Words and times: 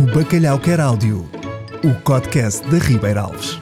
O 0.00 0.14
Bacalhau 0.14 0.58
Quer 0.58 0.80
Áudio, 0.80 1.28
o 1.84 1.94
podcast 2.02 2.66
da 2.70 2.78
Ribeira 2.78 3.20
Alves. 3.20 3.60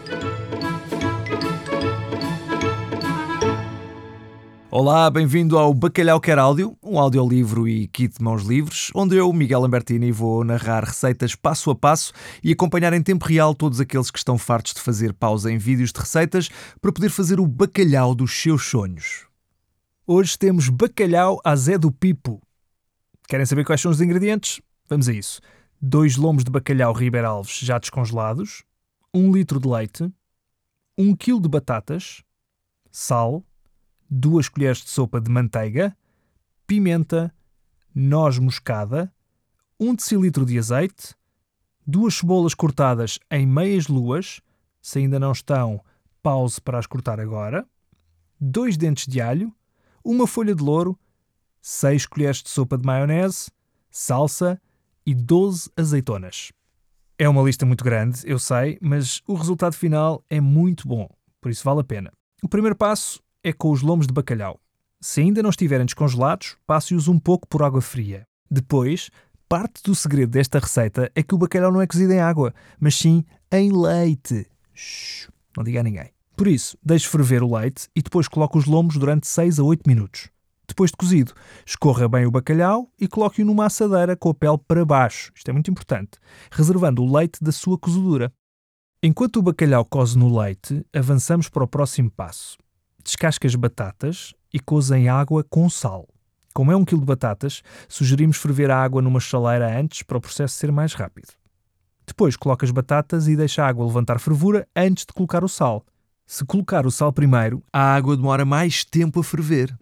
Olá, 4.70 5.10
bem-vindo 5.10 5.58
ao 5.58 5.74
Bacalhau 5.74 6.20
Quer 6.20 6.38
Áudio, 6.38 6.78
um 6.80 6.96
audiolivro 6.96 7.66
e 7.66 7.88
kit 7.88 8.18
de 8.18 8.22
mãos 8.22 8.44
livres, 8.44 8.92
onde 8.94 9.16
eu, 9.16 9.32
Miguel 9.32 9.62
Lambertini, 9.62 10.12
vou 10.12 10.44
narrar 10.44 10.84
receitas 10.84 11.34
passo 11.34 11.72
a 11.72 11.74
passo 11.74 12.12
e 12.40 12.52
acompanhar 12.52 12.92
em 12.92 13.02
tempo 13.02 13.24
real 13.24 13.52
todos 13.52 13.80
aqueles 13.80 14.08
que 14.08 14.18
estão 14.18 14.38
fartos 14.38 14.74
de 14.74 14.80
fazer 14.80 15.12
pausa 15.12 15.50
em 15.50 15.58
vídeos 15.58 15.90
de 15.90 15.98
receitas 15.98 16.48
para 16.80 16.92
poder 16.92 17.08
fazer 17.08 17.40
o 17.40 17.48
bacalhau 17.48 18.14
dos 18.14 18.40
seus 18.40 18.64
sonhos. 18.64 19.26
Hoje 20.06 20.38
temos 20.38 20.68
bacalhau 20.68 21.40
a 21.44 21.56
Zé 21.56 21.76
do 21.76 21.90
Pipo. 21.90 22.40
Querem 23.26 23.44
saber 23.44 23.64
quais 23.64 23.80
são 23.80 23.90
os 23.90 24.00
ingredientes? 24.00 24.60
Vamos 24.88 25.08
a 25.08 25.12
isso. 25.12 25.40
2 25.80 26.16
lomos 26.16 26.42
de 26.42 26.50
bacalhau 26.50 26.92
Ribeira 26.92 27.28
Alves 27.28 27.60
já 27.60 27.78
descongelados, 27.78 28.64
1 29.14 29.20
um 29.20 29.32
litro 29.32 29.60
de 29.60 29.68
leite, 29.68 30.02
1 30.02 30.12
um 30.98 31.14
kg 31.14 31.40
de 31.40 31.48
batatas, 31.48 32.24
sal, 32.90 33.44
2 34.10 34.48
colheres 34.48 34.78
de 34.78 34.90
sopa 34.90 35.20
de 35.20 35.30
manteiga, 35.30 35.96
pimenta, 36.66 37.32
noz 37.94 38.40
moscada, 38.40 39.14
1 39.78 39.94
decilitro 39.94 40.44
de 40.44 40.58
azeite, 40.58 41.14
duas 41.86 42.14
cebolas 42.14 42.54
cortadas 42.54 43.20
em 43.30 43.46
meias 43.46 43.86
luas, 43.86 44.40
se 44.82 44.98
ainda 44.98 45.20
não 45.20 45.30
estão, 45.30 45.80
pause 46.20 46.60
para 46.60 46.80
as 46.80 46.86
cortar 46.86 47.20
agora, 47.20 47.64
2 48.40 48.76
dentes 48.76 49.06
de 49.06 49.20
alho, 49.20 49.54
uma 50.02 50.26
folha 50.26 50.56
de 50.56 50.62
louro, 50.62 50.98
6 51.62 52.04
colheres 52.06 52.42
de 52.42 52.48
sopa 52.48 52.76
de 52.76 52.84
maionese, 52.84 53.48
salsa 53.92 54.60
e 55.08 55.14
12 55.14 55.70
azeitonas. 55.74 56.52
É 57.18 57.26
uma 57.26 57.40
lista 57.40 57.64
muito 57.64 57.82
grande, 57.82 58.20
eu 58.26 58.38
sei, 58.38 58.76
mas 58.78 59.22
o 59.26 59.32
resultado 59.32 59.74
final 59.74 60.22
é 60.28 60.38
muito 60.38 60.86
bom, 60.86 61.08
por 61.40 61.50
isso 61.50 61.64
vale 61.64 61.80
a 61.80 61.84
pena. 61.84 62.12
O 62.42 62.48
primeiro 62.48 62.76
passo 62.76 63.18
é 63.42 63.50
com 63.50 63.70
os 63.70 63.80
lomos 63.80 64.06
de 64.06 64.12
bacalhau. 64.12 64.60
Se 65.00 65.22
ainda 65.22 65.42
não 65.42 65.48
estiverem 65.48 65.86
descongelados, 65.86 66.58
passe-os 66.66 67.08
um 67.08 67.18
pouco 67.18 67.48
por 67.48 67.62
água 67.62 67.80
fria. 67.80 68.24
Depois, 68.50 69.08
parte 69.48 69.82
do 69.82 69.94
segredo 69.94 70.28
desta 70.28 70.58
receita 70.58 71.10
é 71.14 71.22
que 71.22 71.34
o 71.34 71.38
bacalhau 71.38 71.72
não 71.72 71.80
é 71.80 71.86
cozido 71.86 72.12
em 72.12 72.20
água, 72.20 72.52
mas 72.78 72.94
sim 72.94 73.24
em 73.50 73.72
leite. 73.72 74.46
Shhh, 74.74 75.30
não 75.56 75.64
diga 75.64 75.80
a 75.80 75.84
ninguém. 75.84 76.10
Por 76.36 76.46
isso, 76.46 76.76
deixe 76.84 77.08
ferver 77.08 77.42
o 77.42 77.56
leite 77.56 77.88
e 77.96 78.02
depois 78.02 78.28
coloque 78.28 78.58
os 78.58 78.66
lomos 78.66 78.98
durante 78.98 79.26
6 79.26 79.58
a 79.58 79.62
8 79.62 79.88
minutos. 79.88 80.28
Depois 80.68 80.90
de 80.90 80.96
cozido, 80.96 81.32
escorra 81.66 82.06
bem 82.08 82.26
o 82.26 82.30
bacalhau 82.30 82.92
e 83.00 83.08
coloque-o 83.08 83.44
numa 83.44 83.66
assadeira 83.66 84.14
com 84.14 84.28
a 84.28 84.34
pele 84.34 84.58
para 84.58 84.84
baixo. 84.84 85.32
Isto 85.34 85.48
é 85.48 85.52
muito 85.52 85.70
importante, 85.70 86.18
reservando 86.52 87.02
o 87.02 87.16
leite 87.16 87.42
da 87.42 87.50
sua 87.50 87.78
cozedura. 87.78 88.30
Enquanto 89.02 89.36
o 89.36 89.42
bacalhau 89.42 89.84
coze 89.84 90.18
no 90.18 90.38
leite, 90.38 90.84
avançamos 90.94 91.48
para 91.48 91.64
o 91.64 91.68
próximo 91.68 92.10
passo. 92.10 92.58
Descasque 93.02 93.46
as 93.46 93.54
batatas 93.54 94.34
e 94.52 94.60
coze 94.60 94.94
em 94.94 95.08
água 95.08 95.42
com 95.42 95.70
sal. 95.70 96.06
Como 96.52 96.70
é 96.70 96.76
um 96.76 96.84
quilo 96.84 97.00
de 97.00 97.06
batatas, 97.06 97.62
sugerimos 97.88 98.36
ferver 98.36 98.70
a 98.70 98.82
água 98.82 99.00
numa 99.00 99.20
chaleira 99.20 99.78
antes 99.78 100.02
para 100.02 100.18
o 100.18 100.20
processo 100.20 100.56
ser 100.56 100.70
mais 100.70 100.92
rápido. 100.92 101.28
Depois 102.06 102.36
coloque 102.36 102.64
as 102.64 102.70
batatas 102.70 103.28
e 103.28 103.36
deixe 103.36 103.60
a 103.60 103.66
água 103.66 103.86
levantar 103.86 104.18
fervura 104.18 104.66
antes 104.74 105.06
de 105.06 105.12
colocar 105.12 105.44
o 105.44 105.48
sal. 105.48 105.84
Se 106.26 106.44
colocar 106.44 106.86
o 106.86 106.90
sal 106.90 107.12
primeiro, 107.12 107.62
a 107.72 107.94
água 107.94 108.16
demora 108.16 108.44
mais 108.44 108.84
tempo 108.84 109.20
a 109.20 109.24
ferver. 109.24 109.74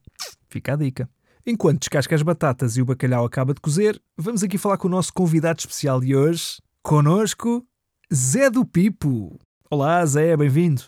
Fica 0.48 0.74
a 0.74 0.76
dica. 0.76 1.08
Enquanto 1.46 1.80
descasca 1.80 2.14
as 2.14 2.22
batatas 2.22 2.76
e 2.76 2.82
o 2.82 2.84
bacalhau 2.84 3.24
acaba 3.24 3.54
de 3.54 3.60
cozer, 3.60 4.00
vamos 4.16 4.42
aqui 4.42 4.58
falar 4.58 4.78
com 4.78 4.88
o 4.88 4.90
nosso 4.90 5.12
convidado 5.12 5.60
especial 5.60 6.00
de 6.00 6.16
hoje. 6.16 6.60
Conosco, 6.82 7.64
Zé 8.12 8.50
do 8.50 8.64
Pipo. 8.64 9.38
Olá, 9.70 10.04
Zé, 10.06 10.36
bem-vindo. 10.36 10.82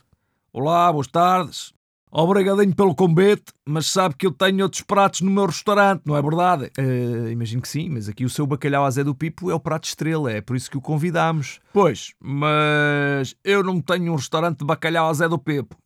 Olá, 0.52 0.92
boas 0.92 1.06
tardes. 1.06 1.72
Obrigadinho 2.10 2.74
pelo 2.74 2.94
convite, 2.94 3.52
mas 3.66 3.86
sabe 3.86 4.14
que 4.16 4.26
eu 4.26 4.32
tenho 4.32 4.62
outros 4.62 4.82
pratos 4.82 5.20
no 5.20 5.30
meu 5.30 5.44
restaurante, 5.44 6.02
não 6.06 6.16
é 6.16 6.22
verdade? 6.22 6.70
Uh, 6.78 7.28
imagino 7.28 7.60
que 7.60 7.68
sim, 7.68 7.90
mas 7.90 8.08
aqui 8.08 8.24
o 8.24 8.30
seu 8.30 8.46
bacalhau 8.46 8.84
a 8.84 8.90
Zé 8.90 9.04
do 9.04 9.14
Pipo 9.14 9.50
é 9.50 9.54
o 9.54 9.60
prato 9.60 9.84
estrela, 9.84 10.32
é 10.32 10.40
por 10.40 10.56
isso 10.56 10.70
que 10.70 10.78
o 10.78 10.80
convidamos. 10.80 11.60
Pois, 11.72 12.14
mas 12.18 13.36
eu 13.44 13.62
não 13.62 13.80
tenho 13.80 14.12
um 14.12 14.16
restaurante 14.16 14.60
de 14.60 14.64
bacalhau 14.64 15.08
a 15.08 15.12
Zé 15.12 15.28
do 15.28 15.38
Pipo. 15.38 15.76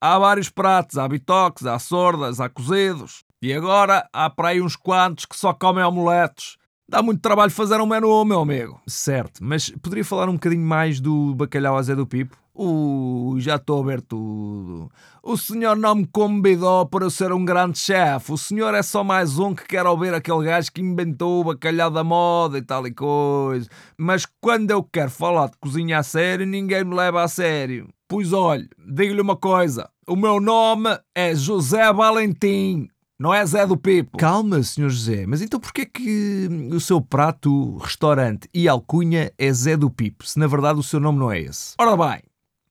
Há 0.00 0.16
vários 0.16 0.48
pratos, 0.48 0.96
há 0.96 1.08
bitoques, 1.08 1.66
há 1.66 1.76
sordas, 1.78 2.40
há 2.40 2.48
cozidos. 2.48 3.24
E 3.42 3.52
agora 3.52 4.08
há 4.12 4.30
para 4.30 4.50
aí 4.50 4.62
uns 4.62 4.76
quantos 4.76 5.24
que 5.24 5.36
só 5.36 5.52
comem 5.52 5.82
omeletes. 5.82 6.56
Dá 6.88 7.02
muito 7.02 7.20
trabalho 7.20 7.50
fazer 7.50 7.80
um 7.80 7.86
menu, 7.86 8.24
meu 8.24 8.40
amigo. 8.40 8.80
Certo, 8.86 9.42
mas 9.42 9.70
poderia 9.82 10.04
falar 10.04 10.28
um 10.28 10.34
bocadinho 10.34 10.64
mais 10.64 11.00
do 11.00 11.34
bacalhau 11.34 11.76
a 11.76 11.82
Zé 11.82 11.96
do 11.96 12.06
Pipo? 12.06 12.36
Ui, 12.60 13.40
já 13.40 13.54
estou 13.54 13.80
a 13.80 13.86
ver 13.86 14.00
tudo. 14.00 14.90
O 15.22 15.36
senhor 15.36 15.76
não 15.76 15.94
me 15.94 16.06
convidou 16.06 16.84
para 16.86 17.04
eu 17.04 17.10
ser 17.10 17.32
um 17.32 17.44
grande 17.44 17.78
chefe. 17.78 18.32
O 18.32 18.36
senhor 18.36 18.74
é 18.74 18.82
só 18.82 19.04
mais 19.04 19.38
um 19.38 19.54
que 19.54 19.64
quer 19.64 19.86
ouvir 19.86 20.12
aquele 20.12 20.44
gajo 20.44 20.72
que 20.72 20.80
inventou 20.80 21.40
o 21.40 21.44
bacalhau 21.44 21.88
da 21.88 22.02
moda 22.02 22.58
e 22.58 22.62
tal 22.62 22.84
e 22.84 22.92
coisa. 22.92 23.68
Mas 23.96 24.26
quando 24.40 24.72
eu 24.72 24.82
quero 24.82 25.08
falar 25.08 25.50
de 25.50 25.56
cozinha 25.60 26.00
a 26.00 26.02
sério, 26.02 26.44
ninguém 26.44 26.82
me 26.82 26.96
leva 26.96 27.22
a 27.22 27.28
sério. 27.28 27.88
Pois 28.08 28.32
olhe, 28.32 28.68
digo-lhe 28.88 29.20
uma 29.20 29.36
coisa. 29.36 29.88
O 30.08 30.16
meu 30.16 30.40
nome 30.40 30.98
é 31.14 31.36
José 31.36 31.92
Valentim. 31.92 32.88
Não 33.20 33.34
é 33.34 33.44
Zé 33.46 33.66
do 33.66 33.76
Pipo. 33.76 34.16
Calma, 34.16 34.62
Sr. 34.62 34.88
José, 34.88 35.26
mas 35.26 35.42
então 35.42 35.58
porquê 35.58 35.84
que 35.84 36.48
o 36.72 36.78
seu 36.78 37.00
prato, 37.00 37.76
restaurante 37.78 38.48
e 38.54 38.68
alcunha 38.68 39.32
é 39.36 39.52
Zé 39.52 39.76
do 39.76 39.90
Pipo, 39.90 40.24
se 40.24 40.38
na 40.38 40.46
verdade 40.46 40.78
o 40.78 40.84
seu 40.84 41.00
nome 41.00 41.18
não 41.18 41.30
é 41.30 41.40
esse? 41.40 41.74
Ora 41.80 41.96
bem, 41.96 42.22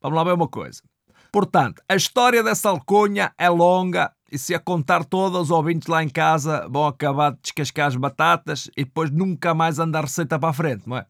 vamos 0.07 0.17
lá 0.17 0.23
ver 0.23 0.33
uma 0.33 0.47
coisa. 0.47 0.81
Portanto, 1.31 1.81
a 1.87 1.95
história 1.95 2.41
dessa 2.41 2.69
alcunha 2.69 3.33
é 3.37 3.49
longa 3.49 4.11
e 4.31 4.37
se 4.37 4.53
a 4.53 4.59
contar 4.59 5.05
toda, 5.05 5.39
os 5.39 5.51
ouvintes 5.51 5.87
lá 5.87 6.03
em 6.03 6.09
casa 6.09 6.67
vão 6.69 6.85
acabar 6.85 7.31
de 7.31 7.39
descascar 7.41 7.87
as 7.87 7.95
batatas 7.95 8.69
e 8.75 8.83
depois 8.83 9.09
nunca 9.09 9.53
mais 9.53 9.79
andar 9.79 10.03
receita 10.03 10.37
para 10.37 10.49
a 10.49 10.53
frente, 10.53 10.87
não 10.87 10.97
é? 10.97 11.05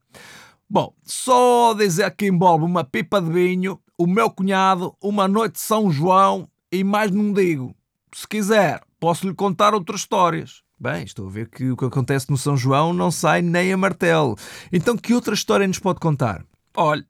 Bom, 0.70 0.94
só 1.04 1.74
dizer 1.74 2.12
que 2.12 2.28
envolve 2.28 2.66
uma 2.66 2.84
pipa 2.84 3.22
de 3.22 3.32
vinho, 3.32 3.80
o 3.98 4.06
meu 4.06 4.30
cunhado, 4.30 4.96
uma 5.02 5.28
noite 5.28 5.54
de 5.54 5.62
São 5.62 5.90
João 5.90 6.48
e 6.72 6.84
mais 6.84 7.10
não 7.10 7.32
digo. 7.32 7.76
Se 8.14 8.28
quiser, 8.28 8.82
posso 9.00 9.28
lhe 9.28 9.34
contar 9.34 9.74
outras 9.74 10.02
histórias. 10.02 10.62
Bem, 10.80 11.04
estou 11.04 11.28
a 11.28 11.32
ver 11.32 11.50
que 11.50 11.72
o 11.72 11.78
que 11.78 11.86
acontece 11.86 12.30
no 12.30 12.38
São 12.38 12.56
João 12.56 12.94
não 12.94 13.10
sai 13.10 13.42
nem 13.42 13.74
a 13.74 13.78
martelo. 13.78 14.36
Então, 14.72 14.96
que 14.96 15.14
outra 15.14 15.34
história 15.34 15.68
nos 15.68 15.80
pode 15.80 16.00
contar? 16.00 16.46
Olhe, 16.76 17.04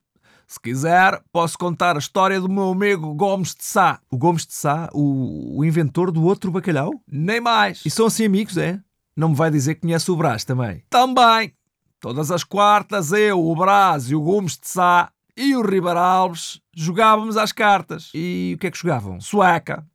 se 0.48 0.60
quiser, 0.62 1.22
posso 1.32 1.58
contar 1.58 1.98
a 1.98 2.00
história 2.00 2.40
do 2.40 2.48
meu 2.48 2.70
amigo 2.70 3.14
Gomes 3.14 3.54
de 3.54 3.66
Sá. 3.66 4.00
O 4.10 4.18
Gomes 4.18 4.48
de 4.48 4.54
Sá, 4.54 4.90
o, 4.94 5.60
o 5.60 5.66
inventor 5.66 6.10
do 6.10 6.24
outro 6.24 6.50
bacalhau? 6.50 6.92
Nem 7.06 7.42
mais. 7.42 7.84
E 7.86 7.90
são 7.90 8.06
assim 8.06 8.26
amigos, 8.26 8.58
é? 8.58 8.80
Não 9.14 9.30
me 9.30 9.36
vai 9.36 9.52
dizer 9.52 9.76
que 9.76 9.82
conhece 9.82 10.10
o 10.10 10.16
Brás 10.16 10.46
também? 10.46 10.84
Também. 10.90 11.54
Todas 12.00 12.32
as 12.32 12.46
quartas, 12.46 13.12
eu, 13.12 13.46
o 13.46 13.56
Brás 13.56 14.10
e 14.10 14.16
o 14.16 14.22
Gomes 14.22 14.58
de 14.58 14.70
Sá 14.70 15.12
e 15.36 15.54
o 15.54 15.62
Ribeiro 15.62 16.00
Alves 16.00 16.62
jogávamos 16.74 17.36
às 17.36 17.52
cartas. 17.52 18.10
E 18.14 18.54
o 18.56 18.60
que 18.60 18.68
é 18.68 18.72
que 18.72 18.78
jogavam? 18.78 19.20
Sueca. 19.20 19.86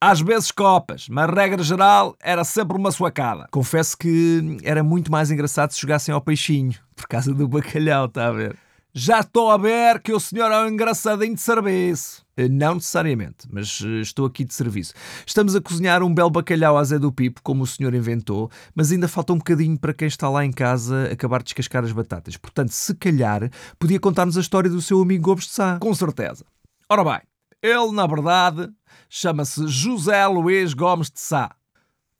Às 0.00 0.20
vezes 0.20 0.50
copas, 0.50 1.06
mas 1.08 1.28
regra 1.28 1.62
geral 1.62 2.16
era 2.20 2.42
sempre 2.44 2.76
uma 2.76 2.90
suacada. 2.90 3.46
Confesso 3.52 3.96
que 3.96 4.58
era 4.64 4.82
muito 4.82 5.12
mais 5.12 5.30
engraçado 5.30 5.70
se 5.70 5.80
jogassem 5.80 6.12
ao 6.14 6.20
peixinho, 6.20 6.74
por 6.96 7.06
causa 7.06 7.32
do 7.32 7.46
bacalhau, 7.46 8.06
está 8.06 8.28
a 8.28 8.32
ver? 8.32 8.56
Já 8.94 9.20
estou 9.20 9.50
a 9.50 9.56
ver 9.56 10.02
que 10.02 10.12
o 10.12 10.20
senhor 10.20 10.52
é 10.52 10.64
um 10.64 10.68
engraçadinho 10.68 11.34
de 11.34 11.40
serviço. 11.40 12.22
Eh, 12.36 12.46
não 12.46 12.74
necessariamente, 12.74 13.48
mas 13.50 13.82
eh, 13.82 14.02
estou 14.02 14.26
aqui 14.26 14.44
de 14.44 14.52
serviço. 14.52 14.92
Estamos 15.26 15.56
a 15.56 15.62
cozinhar 15.62 16.02
um 16.02 16.12
belo 16.12 16.28
bacalhau 16.28 16.76
à 16.76 16.84
Zé 16.84 16.98
do 16.98 17.10
Pipo, 17.10 17.40
como 17.42 17.62
o 17.62 17.66
senhor 17.66 17.94
inventou, 17.94 18.50
mas 18.74 18.92
ainda 18.92 19.08
falta 19.08 19.32
um 19.32 19.38
bocadinho 19.38 19.78
para 19.78 19.94
quem 19.94 20.06
está 20.06 20.28
lá 20.28 20.44
em 20.44 20.52
casa 20.52 21.08
acabar 21.10 21.38
de 21.38 21.44
descascar 21.44 21.82
as 21.82 21.92
batatas. 21.92 22.36
Portanto, 22.36 22.68
se 22.68 22.94
calhar, 22.94 23.50
podia 23.78 23.98
contar-nos 23.98 24.36
a 24.36 24.42
história 24.42 24.68
do 24.68 24.82
seu 24.82 25.00
amigo 25.00 25.24
Gomes 25.24 25.44
de 25.44 25.52
Sá. 25.52 25.78
Com 25.78 25.94
certeza. 25.94 26.44
Ora 26.86 27.02
bem, 27.02 27.20
ele, 27.62 27.92
na 27.92 28.06
verdade, 28.06 28.68
chama-se 29.08 29.66
José 29.68 30.26
Luís 30.26 30.74
Gomes 30.74 31.10
de 31.10 31.18
Sá. 31.18 31.56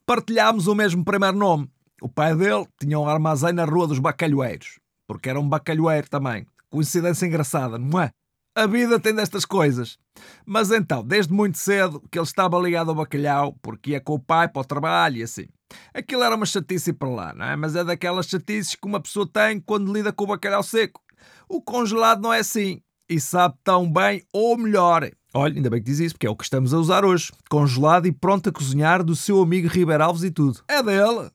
Partilhámos 0.07 0.67
o 0.69 0.75
mesmo 0.75 1.05
primeiro 1.05 1.37
nome. 1.37 1.69
O 2.01 2.09
pai 2.09 2.35
dele 2.35 2.67
tinha 2.81 2.99
um 2.99 3.07
armazém 3.07 3.53
na 3.53 3.67
Rua 3.67 3.89
dos 3.89 3.99
Bacalhoeiros, 3.99 4.81
porque 5.07 5.29
era 5.29 5.39
um 5.39 5.47
bacalhoeiro 5.47 6.09
também. 6.09 6.47
Coincidência 6.73 7.27
engraçada, 7.27 7.79
não 7.79 8.01
é? 8.01 8.11
A 8.57 8.67
vida 8.67 8.99
tem 8.99 9.15
destas 9.15 9.45
coisas. 9.45 9.99
Mas 10.47 10.71
então, 10.71 11.05
desde 11.05 11.31
muito 11.31 11.59
cedo, 11.59 12.03
que 12.11 12.19
ele 12.19 12.25
estava 12.25 12.59
ligado 12.59 12.89
ao 12.89 12.95
bacalhau, 12.95 13.55
porque 13.61 13.91
ia 13.91 14.01
com 14.01 14.15
o 14.15 14.19
pai 14.19 14.49
para 14.49 14.63
o 14.63 14.65
trabalho 14.65 15.19
e 15.19 15.23
assim. 15.23 15.45
Aquilo 15.93 16.23
era 16.23 16.35
uma 16.35 16.47
chatice 16.47 16.95
para 16.95 17.11
lá, 17.11 17.35
não 17.35 17.45
é? 17.45 17.57
Mas 17.57 17.77
é 17.77 17.85
daquelas 17.85 18.27
chatices 18.27 18.75
que 18.75 18.87
uma 18.87 19.01
pessoa 19.01 19.29
tem 19.31 19.61
quando 19.61 19.93
lida 19.93 20.15
com 20.15 20.25
o 20.25 20.29
bacalhau 20.29 20.63
seco. 20.63 21.03
O 21.47 21.61
congelado 21.61 22.23
não 22.23 22.33
é 22.33 22.39
assim. 22.39 22.81
E 23.07 23.21
sabe 23.21 23.55
tão 23.63 23.91
bem 23.91 24.23
ou 24.33 24.57
melhor. 24.57 25.11
Olha, 25.35 25.55
ainda 25.55 25.69
bem 25.69 25.81
que 25.81 25.91
diz 25.91 25.99
isso, 25.99 26.15
porque 26.15 26.27
é 26.27 26.31
o 26.31 26.37
que 26.37 26.45
estamos 26.45 26.73
a 26.73 26.79
usar 26.79 27.05
hoje. 27.05 27.31
Congelado 27.51 28.07
e 28.07 28.13
pronto 28.13 28.49
a 28.49 28.53
cozinhar 28.53 29.05
do 29.05 29.15
seu 29.15 29.43
amigo 29.43 29.69
Ribeiro 29.69 30.05
Alves 30.05 30.23
e 30.23 30.31
tudo. 30.31 30.63
É 30.69 30.83
dele. 30.83 31.31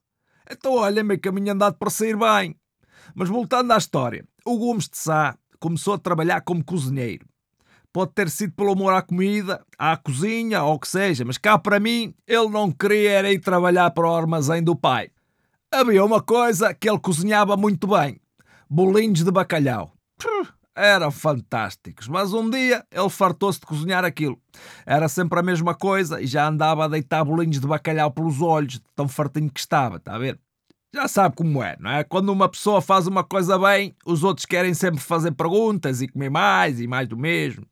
Então 0.49 0.73
olha, 0.73 1.03
meio 1.03 1.19
caminho 1.19 1.53
andado 1.53 1.77
para 1.77 1.91
sair 1.91 2.17
bem. 2.17 2.55
Mas 3.15 3.29
voltando 3.29 3.71
à 3.71 3.77
história, 3.77 4.25
o 4.45 4.57
Gomes 4.57 4.87
de 4.87 4.97
Sá 4.97 5.37
começou 5.59 5.93
a 5.93 5.99
trabalhar 5.99 6.41
como 6.41 6.63
cozinheiro. 6.63 7.25
Pode 7.91 8.11
ter 8.11 8.29
sido 8.29 8.53
pelo 8.53 8.73
amor 8.73 8.93
à 8.93 9.01
comida, 9.01 9.65
à 9.77 9.97
cozinha 9.97 10.63
ou 10.63 10.75
o 10.75 10.79
que 10.79 10.87
seja, 10.87 11.25
mas 11.25 11.37
cá 11.37 11.57
para 11.57 11.79
mim 11.79 12.13
ele 12.27 12.49
não 12.49 12.71
queria 12.71 13.31
ir 13.31 13.39
trabalhar 13.39 13.89
para 13.91 14.07
o 14.07 14.15
armazém 14.15 14.61
do 14.61 14.75
pai. 14.75 15.09
Havia 15.71 16.05
uma 16.05 16.21
coisa 16.21 16.73
que 16.73 16.89
ele 16.89 16.99
cozinhava 16.99 17.57
muito 17.57 17.87
bem: 17.87 18.19
bolinhos 18.69 19.23
de 19.23 19.31
bacalhau. 19.31 19.93
Eram 20.75 21.09
fantásticos, 21.09 22.07
mas 22.07 22.33
um 22.33 22.47
dia 22.47 22.85
ele 22.91 23.09
fartou-se 23.09 23.59
de 23.59 23.65
cozinhar 23.65 24.05
aquilo. 24.05 24.39
Era 24.85 25.09
sempre 25.09 25.39
a 25.39 25.43
mesma 25.43 25.73
coisa 25.73 26.21
e 26.21 26.27
já 26.27 26.47
andava 26.47 26.85
a 26.85 26.87
deitar 26.87 27.25
bolinhos 27.25 27.59
de 27.59 27.65
bacalhau 27.65 28.11
pelos 28.11 28.41
olhos, 28.41 28.79
tão 28.95 29.07
fartinho 29.07 29.49
que 29.49 29.59
estava, 29.59 29.97
está 29.97 30.13
a 30.13 30.19
ver? 30.19 30.39
Já 30.97 31.07
sabe 31.07 31.35
como 31.35 31.61
é, 31.61 31.77
não 31.79 31.91
é? 31.91 32.03
Quando 32.03 32.29
uma 32.29 32.49
pessoa 32.49 32.81
faz 32.81 33.05
uma 33.05 33.23
coisa 33.23 33.55
bem, 33.59 33.95
os 34.03 34.23
outros 34.23 34.47
querem 34.47 34.73
sempre 34.73 34.99
fazer 34.99 35.31
perguntas 35.31 36.01
e 36.01 36.07
comer 36.07 36.31
mais 36.31 36.81
e 36.81 36.87
mais 36.87 37.07
do 37.07 37.15
mesmo. 37.15 37.63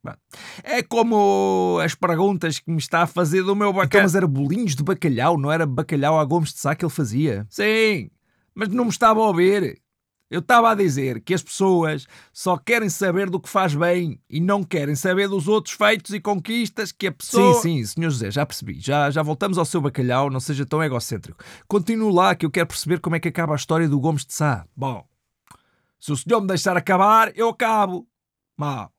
É 0.62 0.80
como 0.80 1.80
as 1.82 1.92
perguntas 1.92 2.60
que 2.60 2.70
me 2.70 2.78
está 2.78 3.02
a 3.02 3.06
fazer 3.06 3.42
do 3.42 3.56
meu 3.56 3.72
bacalhau. 3.72 3.86
Então, 3.86 4.02
mas 4.02 4.14
era 4.14 4.28
bolinhos 4.28 4.76
de 4.76 4.84
bacalhau, 4.84 5.36
não 5.36 5.50
era 5.50 5.66
bacalhau 5.66 6.20
a 6.20 6.24
Gomes 6.24 6.52
de 6.52 6.60
Sá 6.60 6.76
que 6.76 6.84
ele 6.84 6.92
fazia? 6.92 7.44
Sim, 7.50 8.10
mas 8.54 8.68
não 8.68 8.84
me 8.84 8.90
estava 8.90 9.18
a 9.18 9.26
ouvir. 9.26 9.82
Eu 10.28 10.40
estava 10.40 10.72
a 10.72 10.74
dizer 10.74 11.20
que 11.20 11.32
as 11.32 11.42
pessoas 11.42 12.06
só 12.32 12.56
querem 12.56 12.88
saber 12.88 13.30
do 13.30 13.38
que 13.38 13.48
faz 13.48 13.76
bem 13.76 14.20
e 14.28 14.40
não 14.40 14.64
querem 14.64 14.96
saber 14.96 15.28
dos 15.28 15.46
outros 15.46 15.76
feitos 15.76 16.12
e 16.12 16.20
conquistas 16.20 16.90
que 16.90 17.06
a 17.06 17.12
pessoa. 17.12 17.54
Sim, 17.54 17.84
sim, 17.84 17.86
senhor 17.86 18.10
José, 18.10 18.30
já 18.32 18.44
percebi. 18.44 18.80
Já, 18.80 19.08
já 19.08 19.22
voltamos 19.22 19.56
ao 19.56 19.64
seu 19.64 19.80
bacalhau, 19.80 20.28
não 20.28 20.40
seja 20.40 20.66
tão 20.66 20.82
egocêntrico. 20.82 21.44
Continue 21.68 22.12
lá 22.12 22.34
que 22.34 22.44
eu 22.44 22.50
quero 22.50 22.66
perceber 22.66 22.98
como 22.98 23.14
é 23.14 23.20
que 23.20 23.28
acaba 23.28 23.52
a 23.52 23.56
história 23.56 23.88
do 23.88 24.00
Gomes 24.00 24.26
de 24.26 24.34
Sá. 24.34 24.66
Bom, 24.74 25.06
se 26.00 26.10
o 26.10 26.16
senhor 26.16 26.40
me 26.40 26.48
deixar 26.48 26.76
acabar, 26.76 27.30
eu 27.36 27.48
acabo. 27.48 28.04
Mal. 28.56 28.92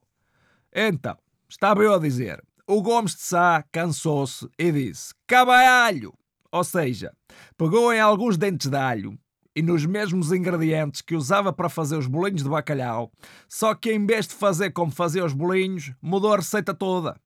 Então, 0.73 1.17
estava 1.49 1.83
eu 1.83 1.93
a 1.93 1.99
dizer. 1.99 2.41
O 2.65 2.81
Gomes 2.81 3.15
de 3.15 3.21
Sá 3.21 3.65
cansou-se 3.69 4.47
e 4.57 4.71
disse: 4.71 5.13
Cabalho! 5.25 6.13
Ou 6.49 6.63
seja, 6.63 7.13
pegou 7.57 7.93
em 7.93 7.99
alguns 7.99 8.37
dentes 8.37 8.69
de 8.69 8.77
alho 8.77 9.19
e 9.57 9.61
nos 9.63 9.87
mesmos 9.87 10.31
ingredientes 10.31 11.01
que 11.01 11.15
usava 11.15 11.51
para 11.51 11.67
fazer 11.67 11.97
os 11.97 12.05
bolinhos 12.05 12.43
de 12.43 12.49
bacalhau, 12.49 13.11
só 13.49 13.73
que 13.73 13.91
em 13.91 14.05
vez 14.05 14.27
de 14.27 14.35
fazer 14.35 14.69
como 14.69 14.91
fazia 14.91 15.25
os 15.25 15.33
bolinhos, 15.33 15.91
mudou 15.99 16.31
a 16.31 16.35
receita 16.35 16.75
toda. 16.75 17.19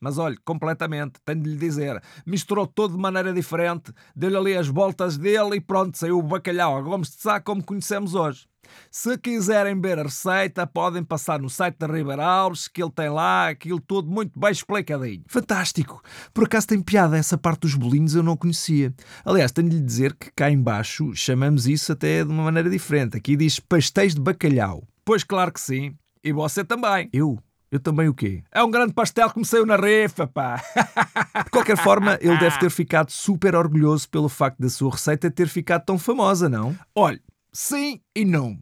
Mas 0.00 0.18
olhe, 0.18 0.36
completamente, 0.44 1.14
tenho 1.24 1.42
de 1.42 1.50
lhe 1.50 1.56
dizer, 1.56 2.02
misturou 2.26 2.66
tudo 2.66 2.94
de 2.94 3.00
maneira 3.00 3.32
diferente, 3.32 3.92
deu-lhe 4.14 4.36
ali 4.36 4.56
as 4.56 4.68
voltas 4.68 5.16
dele 5.16 5.56
e 5.56 5.60
pronto, 5.60 5.98
saiu 5.98 6.18
o 6.18 6.22
bacalhau 6.22 6.76
a 6.76 6.80
Gomes 6.80 7.10
de 7.10 7.22
Sá 7.22 7.40
como 7.40 7.64
conhecemos 7.64 8.14
hoje. 8.14 8.46
Se 8.90 9.16
quiserem 9.18 9.80
ver 9.80 9.98
a 9.98 10.02
receita, 10.02 10.66
podem 10.66 11.02
passar 11.02 11.40
no 11.40 11.48
site 11.48 11.76
da 11.78 11.86
Ribeiro 11.86 12.22
Alves, 12.22 12.68
que 12.68 12.82
ele 12.82 12.92
tem 12.92 13.08
lá 13.08 13.48
aquilo 13.48 13.80
tudo 13.80 14.10
muito 14.10 14.38
bem 14.38 14.50
explicadinho. 14.50 15.22
Fantástico! 15.26 16.02
Por 16.32 16.44
acaso 16.44 16.66
tem 16.66 16.80
piada, 16.80 17.16
essa 17.16 17.38
parte 17.38 17.60
dos 17.60 17.74
bolinhos 17.74 18.14
eu 18.14 18.22
não 18.22 18.36
conhecia. 18.36 18.92
Aliás, 19.24 19.52
tenho 19.52 19.68
de 19.68 19.76
lhe 19.76 19.82
dizer 19.82 20.14
que 20.14 20.30
cá 20.34 20.50
embaixo 20.50 21.14
chamamos 21.14 21.66
isso 21.66 21.92
até 21.92 22.24
de 22.24 22.30
uma 22.30 22.44
maneira 22.44 22.70
diferente. 22.70 23.16
Aqui 23.16 23.36
diz 23.36 23.58
pastéis 23.58 24.14
de 24.14 24.20
bacalhau. 24.20 24.84
Pois 25.04 25.24
claro 25.24 25.52
que 25.52 25.60
sim. 25.60 25.94
E 26.22 26.32
você 26.32 26.64
também. 26.64 27.08
Eu? 27.12 27.38
Eu 27.70 27.78
também 27.78 28.08
o 28.08 28.14
quê? 28.14 28.42
É 28.50 28.62
um 28.62 28.70
grande 28.70 28.94
pastel 28.94 29.30
que 29.30 29.38
me 29.38 29.44
saiu 29.44 29.66
na 29.66 29.76
rifa, 29.76 30.26
pá. 30.26 30.56
De 31.44 31.50
qualquer 31.50 31.76
forma, 31.76 32.18
ele 32.20 32.38
deve 32.38 32.58
ter 32.58 32.70
ficado 32.70 33.10
super 33.10 33.54
orgulhoso 33.54 34.08
pelo 34.08 34.28
facto 34.28 34.58
da 34.58 34.70
sua 34.70 34.92
receita 34.92 35.30
ter 35.30 35.48
ficado 35.48 35.84
tão 35.84 35.98
famosa, 35.98 36.48
não? 36.48 36.74
Olha, 36.94 37.20
sim 37.52 38.00
e 38.16 38.24
não. 38.24 38.58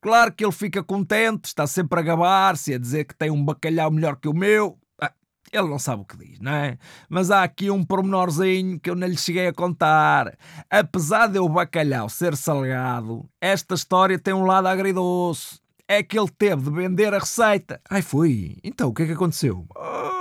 Claro 0.00 0.32
que 0.32 0.44
ele 0.44 0.52
fica 0.52 0.84
contente, 0.84 1.46
está 1.46 1.66
sempre 1.66 1.98
a 1.98 2.02
gabar-se, 2.02 2.72
a 2.72 2.78
dizer 2.78 3.04
que 3.04 3.16
tem 3.16 3.30
um 3.30 3.44
bacalhau 3.44 3.90
melhor 3.90 4.14
que 4.14 4.28
o 4.28 4.32
meu. 4.32 4.78
Ah, 5.00 5.12
ele 5.52 5.68
não 5.68 5.78
sabe 5.80 6.02
o 6.02 6.04
que 6.04 6.16
diz, 6.16 6.38
não 6.38 6.52
é? 6.52 6.78
Mas 7.08 7.32
há 7.32 7.42
aqui 7.42 7.68
um 7.72 7.82
pormenorzinho 7.82 8.78
que 8.78 8.88
eu 8.88 8.94
não 8.94 9.08
lhe 9.08 9.16
cheguei 9.16 9.48
a 9.48 9.52
contar. 9.52 10.38
Apesar 10.70 11.26
de 11.26 11.40
o 11.40 11.48
bacalhau 11.48 12.08
ser 12.08 12.36
salgado, 12.36 13.28
esta 13.40 13.74
história 13.74 14.16
tem 14.16 14.32
um 14.32 14.46
lado 14.46 14.68
agridoce 14.68 15.58
é 15.88 16.02
que 16.02 16.18
ele 16.18 16.28
teve 16.36 16.62
de 16.62 16.70
vender 16.70 17.14
a 17.14 17.18
receita. 17.18 17.80
Ai, 17.88 18.02
foi? 18.02 18.58
Então, 18.62 18.90
o 18.90 18.94
que 18.94 19.02
é 19.02 19.06
que 19.06 19.12
aconteceu? 19.12 19.66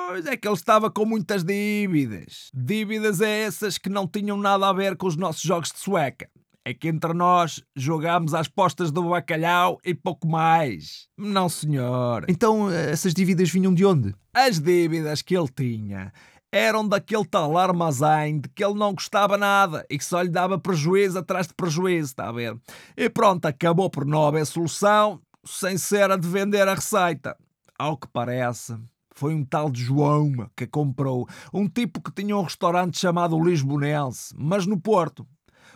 Pois 0.07 0.25
é 0.25 0.37
que 0.37 0.47
ele 0.47 0.55
estava 0.55 0.89
com 0.89 1.05
muitas 1.05 1.43
dívidas. 1.43 2.49
Dívidas 2.53 3.19
é 3.19 3.41
essas 3.41 3.77
que 3.77 3.89
não 3.89 4.07
tinham 4.07 4.37
nada 4.37 4.69
a 4.69 4.73
ver 4.73 4.95
com 4.95 5.05
os 5.05 5.17
nossos 5.17 5.41
jogos 5.41 5.71
de 5.71 5.79
sueca. 5.79 6.29
É 6.63 6.73
que 6.73 6.87
entre 6.87 7.13
nós 7.13 7.61
jogámos 7.75 8.33
às 8.33 8.47
postas 8.47 8.91
do 8.91 9.09
bacalhau 9.09 9.77
e 9.85 9.93
pouco 9.93 10.27
mais. 10.27 11.07
Não, 11.17 11.47
senhor. 11.49 12.25
Então, 12.27 12.71
essas 12.71 13.13
dívidas 13.13 13.49
vinham 13.49 13.73
de 13.73 13.85
onde? 13.85 14.15
As 14.33 14.59
dívidas 14.59 15.21
que 15.21 15.37
ele 15.37 15.49
tinha 15.53 16.11
eram 16.51 16.87
daquele 16.87 17.25
tal 17.25 17.57
armazém 17.57 18.39
de 18.39 18.49
que 18.49 18.63
ele 18.63 18.73
não 18.73 18.93
gostava 18.93 19.37
nada 19.37 19.85
e 19.89 19.97
que 19.97 20.03
só 20.03 20.21
lhe 20.21 20.29
dava 20.29 20.57
prejuízo 20.57 21.19
atrás 21.19 21.47
de 21.47 21.53
prejuízo, 21.53 22.11
está 22.11 22.29
a 22.29 22.31
ver? 22.31 22.57
E 22.95 23.09
pronto, 23.09 23.45
acabou 23.45 23.89
por 23.89 24.05
não 24.05 24.25
haver 24.25 24.45
solução 24.45 25.21
sem 25.47 25.77
ser 25.77 26.11
a 26.11 26.17
de 26.17 26.27
vender 26.27 26.67
a 26.67 26.75
receita. 26.75 27.35
Ao 27.79 27.97
que 27.97 28.07
parece, 28.07 28.77
foi 29.13 29.33
um 29.33 29.44
tal 29.44 29.71
de 29.71 29.81
João 29.81 30.49
que 30.55 30.67
comprou, 30.67 31.27
um 31.53 31.67
tipo 31.67 32.01
que 32.01 32.11
tinha 32.11 32.38
um 32.38 32.44
restaurante 32.44 32.99
chamado 32.99 33.44
Lisbonense, 33.44 34.33
mas 34.38 34.65
no 34.65 34.79
Porto. 34.79 35.25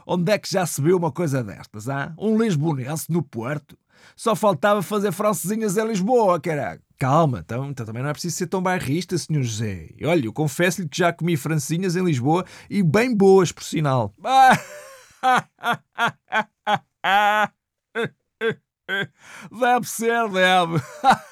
Onde 0.06 0.32
é 0.32 0.38
que 0.38 0.52
já 0.52 0.66
se 0.66 0.82
viu 0.82 0.98
uma 0.98 1.12
coisa 1.12 1.44
destas, 1.44 1.88
hein? 1.88 2.14
Um 2.18 2.38
Lisbonense 2.38 3.12
no 3.12 3.24
Porto? 3.24 3.78
Só 4.16 4.36
faltava 4.36 4.82
fazer 4.82 5.12
francesinhas 5.12 5.78
em 5.78 5.88
Lisboa, 5.88 6.40
caralho. 6.40 6.82
Calma, 6.98 7.40
então, 7.40 7.70
então 7.70 7.86
também 7.86 8.04
não 8.04 8.10
é 8.10 8.14
preciso 8.14 8.36
ser 8.36 8.48
tão 8.48 8.62
bairrista, 8.62 9.18
Sr. 9.18 9.42
José. 9.42 9.90
Olha, 10.04 10.26
eu 10.26 10.34
confesso-lhe 10.34 10.88
que 10.88 10.98
já 10.98 11.12
comi 11.12 11.36
francesinhas 11.36 11.96
em 11.96 12.04
Lisboa 12.04 12.46
e 12.70 12.84
bem 12.84 13.16
boas, 13.16 13.52
por 13.52 13.64
sinal. 13.64 14.14
Deve 19.60 19.88
ser, 19.88 20.30
deve. 20.30 20.82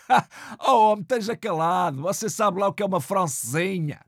oh, 0.67 0.91
homem, 0.91 1.01
esteja 1.01 1.35
calado. 1.35 2.01
Você 2.01 2.29
sabe 2.29 2.59
lá 2.59 2.67
o 2.67 2.73
que 2.73 2.83
é 2.83 2.85
uma 2.85 3.01
francesinha. 3.01 4.01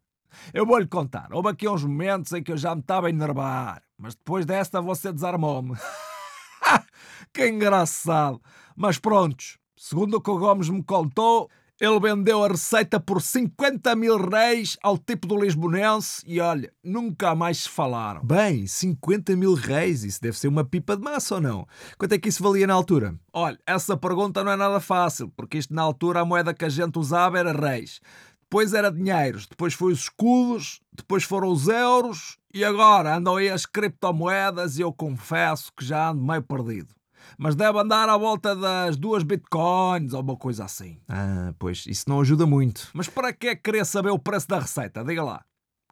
Eu 0.53 0.65
vou-lhe 0.65 0.87
contar. 0.87 1.29
Houve 1.31 1.49
aqui 1.49 1.67
uns 1.67 1.83
momentos 1.83 2.31
em 2.33 2.41
que 2.41 2.51
eu 2.51 2.57
já 2.57 2.73
me 2.73 2.81
estava 2.81 3.07
a 3.07 3.09
enervar. 3.09 3.83
Mas 3.97 4.15
depois 4.15 4.45
desta 4.45 4.81
você 4.81 5.11
desarmou-me. 5.11 5.75
que 7.33 7.47
engraçado. 7.47 8.41
Mas 8.75 8.97
prontos. 8.97 9.57
Segundo 9.75 10.15
o 10.15 10.21
que 10.21 10.29
o 10.29 10.37
Gomes 10.37 10.69
me 10.69 10.83
contou, 10.83 11.49
ele 11.81 11.99
vendeu 11.99 12.43
a 12.43 12.47
receita 12.47 12.99
por 12.99 13.19
50 13.19 13.95
mil 13.95 14.15
reis 14.15 14.77
ao 14.83 14.99
tipo 14.99 15.25
do 15.25 15.35
Lisbonense 15.35 16.21
e 16.27 16.39
olha, 16.39 16.71
nunca 16.83 17.33
mais 17.33 17.63
se 17.63 17.69
falaram. 17.69 18.23
Bem, 18.23 18.67
50 18.67 19.35
mil 19.35 19.55
reis, 19.55 20.03
isso 20.03 20.21
deve 20.21 20.37
ser 20.37 20.47
uma 20.47 20.63
pipa 20.63 20.95
de 20.95 21.01
massa 21.01 21.35
ou 21.35 21.41
não? 21.41 21.67
Quanto 21.97 22.13
é 22.13 22.19
que 22.19 22.29
isso 22.29 22.43
valia 22.43 22.67
na 22.67 22.75
altura? 22.75 23.15
Olha, 23.33 23.57
essa 23.65 23.97
pergunta 23.97 24.43
não 24.43 24.51
é 24.51 24.55
nada 24.55 24.79
fácil, 24.79 25.29
porque 25.35 25.57
isto 25.57 25.73
na 25.73 25.81
altura 25.81 26.19
a 26.19 26.25
moeda 26.25 26.53
que 26.53 26.65
a 26.65 26.69
gente 26.69 26.99
usava 26.99 27.39
era 27.39 27.51
reis. 27.51 27.99
Depois 28.43 28.75
era 28.75 28.91
dinheiros, 28.91 29.47
depois 29.47 29.73
foi 29.73 29.91
os 29.91 30.01
escudos, 30.01 30.81
depois 30.93 31.23
foram 31.23 31.47
os 31.47 31.67
euros 31.67 32.37
e 32.53 32.63
agora 32.63 33.17
andam 33.17 33.37
aí 33.37 33.49
as 33.49 33.65
criptomoedas 33.65 34.77
e 34.77 34.81
eu 34.81 34.93
confesso 34.93 35.71
que 35.75 35.83
já 35.83 36.11
ando 36.11 36.23
meio 36.23 36.43
perdido 36.43 36.93
mas 37.37 37.55
deve 37.55 37.79
andar 37.79 38.09
à 38.09 38.17
volta 38.17 38.55
das 38.55 38.97
duas 38.97 39.23
bitcoins 39.23 40.13
ou 40.13 40.21
uma 40.21 40.35
coisa 40.35 40.65
assim. 40.65 40.97
Ah, 41.07 41.53
pois, 41.57 41.85
isso 41.87 42.05
não 42.07 42.21
ajuda 42.21 42.45
muito. 42.45 42.89
Mas 42.93 43.07
para 43.07 43.33
que 43.33 43.47
é 43.47 43.55
que 43.55 43.63
querer 43.63 43.85
saber 43.85 44.09
o 44.09 44.19
preço 44.19 44.47
da 44.47 44.59
receita? 44.59 45.03
Diga 45.03 45.23
lá. 45.23 45.43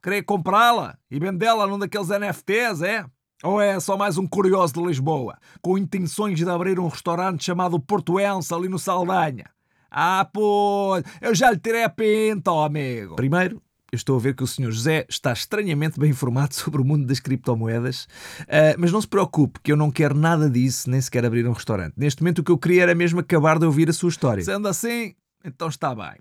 Queria 0.02 0.24
comprá-la 0.24 0.98
e 1.12 1.20
vendê-la 1.20 1.68
num 1.68 1.78
daqueles 1.78 2.10
NFTs, 2.10 2.82
é? 2.82 3.06
Ou 3.44 3.62
é 3.62 3.80
só 3.80 3.96
mais 3.98 4.18
um 4.18 4.28
curioso 4.28 4.74
de 4.74 4.82
Lisboa, 4.82 5.38
com 5.62 5.78
intenções 5.78 6.38
de 6.38 6.50
abrir 6.50 6.80
um 6.80 6.88
restaurante 6.88 7.44
chamado 7.44 7.80
Portuense 7.80 8.54
ali 8.54 8.68
no 8.68 8.78
Saldanha? 8.78 9.46
Ah, 9.90 10.28
pô, 10.32 10.98
eu 11.22 11.34
já 11.34 11.50
lhe 11.50 11.58
tirei 11.58 11.84
a 11.84 11.90
pinta, 11.90 12.52
oh 12.52 12.64
amigo. 12.64 13.16
Primeiro, 13.16 13.62
eu 13.92 13.98
estou 13.98 14.16
a 14.16 14.20
ver 14.20 14.36
que 14.36 14.44
o 14.44 14.48
Sr. 14.48 14.72
José 14.72 15.06
está 15.10 15.34
estranhamente 15.34 16.00
bem 16.00 16.12
informado 16.12 16.54
sobre 16.56 16.82
o 16.82 16.86
mundo 16.86 17.06
das 17.06 17.20
criptomoedas, 17.20 18.04
uh, 18.44 18.76
mas 18.78 18.92
não 18.92 19.02
se 19.02 19.08
preocupe, 19.08 19.60
que 19.62 19.72
eu 19.72 19.78
não 19.78 19.92
quero 19.92 20.16
nada 20.16 20.50
disso, 20.50 20.90
nem 20.90 21.02
sequer 21.02 21.26
abrir 21.26 21.48
um 21.48 21.54
restaurante. 21.54 21.94
Neste 21.98 22.22
momento, 22.22 22.40
o 22.40 22.44
que 22.44 22.52
eu 22.52 22.58
queria 22.58 22.84
era 22.84 22.96
mesmo 22.96 23.20
acabar 23.20 23.58
de 23.60 23.66
ouvir 23.66 23.90
a 23.90 23.94
sua 23.94 24.10
história. 24.10 24.44
Sendo 24.44 24.68
assim, 24.68 25.16
então 25.44 25.68
está 25.68 25.94
bem. 25.96 26.18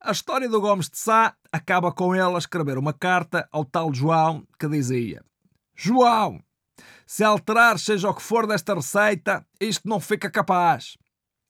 A 0.00 0.12
história 0.12 0.48
do 0.48 0.60
Gomes 0.60 0.88
de 0.88 0.98
Sá 0.98 1.34
acaba 1.50 1.90
com 1.90 2.14
ele 2.14 2.34
a 2.34 2.38
escrever 2.38 2.78
uma 2.78 2.92
carta 2.92 3.48
ao 3.50 3.64
tal 3.64 3.92
João 3.92 4.46
que 4.58 4.68
dizia: 4.68 5.24
João, 5.74 6.40
se 7.06 7.24
alterar 7.24 7.78
seja 7.78 8.08
o 8.08 8.14
que 8.14 8.22
for 8.22 8.46
desta 8.46 8.74
receita, 8.74 9.44
isto 9.60 9.88
não 9.88 9.98
fica 9.98 10.30
capaz. 10.30 10.96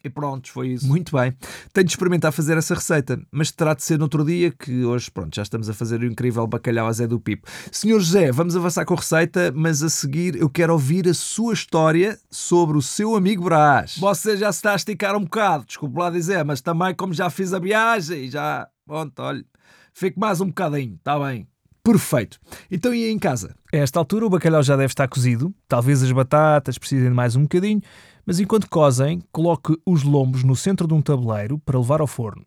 E 0.09 0.11
pronto, 0.11 0.51
foi 0.51 0.69
isso. 0.69 0.89
Muito 0.89 1.15
bem. 1.15 1.35
Tenho 1.73 1.85
de 1.85 1.93
experimentar 1.93 2.33
fazer 2.33 2.57
essa 2.57 2.75
receita, 2.75 3.21
mas 3.31 3.53
terá 3.53 3.75
de 3.75 3.83
ser 3.83 3.99
no 3.99 4.05
outro 4.05 4.25
dia, 4.25 4.51
que 4.51 4.85
hoje, 4.85 5.11
pronto, 5.11 5.35
já 5.37 5.43
estamos 5.43 5.69
a 5.69 5.75
fazer 5.75 6.01
o 6.01 6.07
incrível 6.07 6.47
bacalhau 6.47 6.87
a 6.87 6.93
Zé 6.93 7.07
do 7.07 7.21
Pipo. 7.21 7.47
Senhor 7.71 8.01
José, 8.01 8.33
vamos 8.33 8.57
avançar 8.57 8.87
com 8.87 8.95
a 8.95 8.97
receita, 8.97 9.53
mas 9.55 9.83
a 9.83 9.91
seguir 9.91 10.35
eu 10.37 10.49
quero 10.49 10.73
ouvir 10.73 11.07
a 11.07 11.13
sua 11.13 11.53
história 11.53 12.19
sobre 12.31 12.79
o 12.79 12.83
seu 12.83 13.15
amigo 13.15 13.45
Brás. 13.45 13.99
Você 13.99 14.37
já 14.37 14.51
se 14.51 14.61
está 14.61 14.73
a 14.73 14.77
esticar 14.77 15.15
um 15.15 15.25
bocado, 15.25 15.67
desculpe 15.67 15.99
lá 15.99 16.11
dizer, 16.11 16.43
mas 16.43 16.63
também 16.63 16.95
como 16.95 17.13
já 17.13 17.29
fiz 17.29 17.53
a 17.53 17.59
viagem, 17.59 18.31
já, 18.31 18.67
pronto, 18.87 19.21
olha, 19.21 19.45
fico 19.93 20.19
mais 20.19 20.41
um 20.41 20.47
bocadinho, 20.47 20.95
está 20.95 21.19
bem. 21.19 21.47
Perfeito. 21.83 22.39
Então 22.71 22.95
e 22.95 23.05
aí 23.05 23.11
em 23.11 23.19
casa? 23.19 23.55
A 23.73 23.77
esta 23.77 23.99
altura 23.99 24.27
o 24.27 24.31
bacalhau 24.31 24.63
já 24.63 24.77
deve 24.77 24.93
estar 24.93 25.09
cozido, 25.09 25.55
talvez 25.67 26.03
as 26.03 26.13
batatas 26.13 26.79
precisem 26.79 27.09
de 27.09 27.15
mais 27.15 27.37
um 27.37 27.43
bocadinho, 27.43 27.81
mas 28.29 28.39
enquanto 28.39 28.69
cozem, 28.69 29.23
coloque 29.33 29.75
os 29.87 30.03
lombos 30.03 30.45
no 30.45 30.55
centro 30.55 30.87
de 30.87 30.93
um 30.93 31.01
tabuleiro 31.01 31.59
para 31.61 31.79
levar 31.79 32.03
ao 32.03 32.07
forno. 32.07 32.45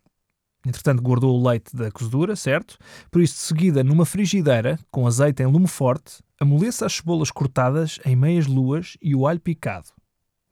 Entretanto, 0.64 1.02
guardou 1.02 1.36
o 1.36 1.50
leite 1.50 1.76
da 1.76 1.90
cozedura, 1.90 2.36
certo? 2.36 2.78
Por 3.10 3.20
isso, 3.20 3.34
de 3.34 3.40
seguida, 3.40 3.84
numa 3.84 4.06
frigideira, 4.06 4.78
com 4.92 5.08
azeite 5.08 5.42
em 5.42 5.48
lume 5.48 5.66
forte, 5.66 6.22
amoleça 6.40 6.86
as 6.86 6.94
cebolas 6.94 7.32
cortadas 7.32 8.00
em 8.06 8.16
meias 8.16 8.46
luas 8.46 8.96
e 9.02 9.16
o 9.16 9.26
alho 9.26 9.40
picado. 9.40 9.88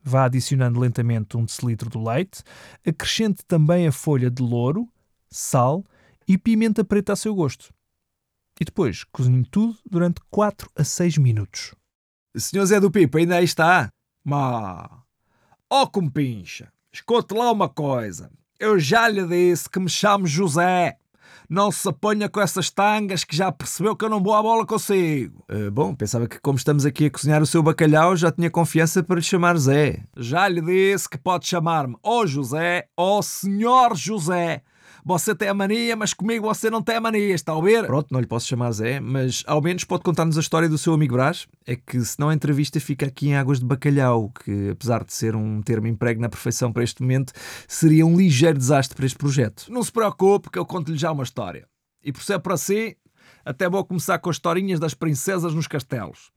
Vá 0.01 0.25
adicionando 0.25 0.79
lentamente 0.79 1.37
um 1.37 1.45
decilitro 1.45 1.91
do 1.91 2.03
leite, 2.03 2.41
acrescente 2.83 3.45
também 3.45 3.85
a 3.85 3.91
folha 3.91 4.31
de 4.31 4.41
louro, 4.41 4.89
sal 5.29 5.85
e 6.27 6.39
pimenta 6.39 6.83
preta 6.83 7.13
a 7.13 7.15
seu 7.15 7.35
gosto 7.35 7.71
e 8.59 8.65
depois 8.65 9.03
cozinhe 9.05 9.45
tudo 9.45 9.77
durante 9.89 10.21
4 10.29 10.69
a 10.75 10.83
6 10.83 11.17
minutos. 11.17 11.75
Senhor 12.35 12.65
Zé 12.65 12.79
do 12.79 12.89
Pipo, 12.89 13.17
ainda 13.17 13.37
aí 13.37 13.45
está? 13.45 13.89
Má! 14.23 15.03
Ó 15.71 15.83
oh, 15.83 15.87
compincha, 15.87 16.71
escute 16.91 17.35
lá 17.35 17.51
uma 17.51 17.69
coisa. 17.69 18.31
Eu 18.59 18.79
já 18.79 19.07
lhe 19.07 19.23
disse 19.27 19.69
que 19.69 19.79
me 19.79 19.87
chamo 19.87 20.25
José. 20.25 20.97
Não 21.47 21.71
se 21.71 21.87
apanha 21.87 22.27
com 22.27 22.41
essas 22.41 22.71
tangas 22.71 23.23
que 23.23 23.35
já 23.35 23.51
percebeu 23.51 23.95
que 23.95 24.03
eu 24.03 24.09
não 24.09 24.21
vou 24.21 24.33
à 24.33 24.41
bola 24.41 24.65
consigo. 24.65 25.45
Uh, 25.47 25.69
bom, 25.69 25.93
pensava 25.93 26.27
que 26.27 26.39
como 26.39 26.57
estamos 26.57 26.87
aqui 26.87 27.05
a 27.05 27.11
cozinhar 27.11 27.43
o 27.43 27.45
seu 27.45 27.61
bacalhau 27.61 28.15
já 28.15 28.31
tinha 28.31 28.49
confiança 28.49 29.03
para 29.03 29.17
lhe 29.17 29.21
chamar 29.21 29.57
Zé. 29.57 30.03
Já 30.17 30.47
lhe 30.47 30.59
disse 30.59 31.07
que 31.07 31.19
pode 31.19 31.47
chamar-me 31.47 31.95
ou 32.01 32.25
José 32.25 32.87
ou 32.97 33.21
Senhor 33.21 33.95
José. 33.95 34.63
Você 35.05 35.33
tem 35.33 35.47
a 35.47 35.53
mania, 35.53 35.95
mas 35.95 36.13
comigo 36.13 36.47
você 36.47 36.69
não 36.69 36.81
tem 36.81 36.95
a 36.95 37.01
mania, 37.01 37.33
está 37.33 37.53
a 37.53 37.61
ver? 37.61 37.85
Pronto, 37.85 38.07
não 38.11 38.19
lhe 38.19 38.27
posso 38.27 38.47
chamar 38.47 38.71
Zé, 38.71 38.99
mas 38.99 39.43
ao 39.47 39.61
menos 39.61 39.83
pode 39.83 40.03
contar-nos 40.03 40.37
a 40.37 40.41
história 40.41 40.67
do 40.67 40.77
seu 40.77 40.93
amigo 40.93 41.15
Brás. 41.15 41.47
É 41.65 41.75
que 41.75 41.99
senão 42.03 42.29
a 42.29 42.33
entrevista 42.33 42.79
fica 42.79 43.05
aqui 43.05 43.29
em 43.29 43.35
águas 43.35 43.59
de 43.59 43.65
bacalhau, 43.65 44.31
que 44.43 44.69
apesar 44.69 45.03
de 45.03 45.13
ser 45.13 45.35
um 45.35 45.61
termo 45.61 45.87
emprego 45.87 46.21
na 46.21 46.29
perfeição 46.29 46.71
para 46.71 46.83
este 46.83 47.01
momento, 47.01 47.33
seria 47.67 48.05
um 48.05 48.15
ligeiro 48.15 48.57
desastre 48.57 48.95
para 48.95 49.05
este 49.05 49.17
projeto. 49.17 49.65
Não 49.69 49.83
se 49.83 49.91
preocupe, 49.91 50.49
que 50.49 50.59
eu 50.59 50.65
conto-lhe 50.65 50.97
já 50.97 51.11
uma 51.11 51.23
história. 51.23 51.67
E 52.03 52.11
por 52.11 52.23
ser 52.23 52.39
para 52.39 52.57
si, 52.57 52.97
até 53.43 53.69
vou 53.69 53.83
começar 53.85 54.19
com 54.19 54.29
as 54.29 54.35
historinhas 54.35 54.79
das 54.79 54.93
princesas 54.93 55.53
nos 55.53 55.67
castelos. 55.67 56.31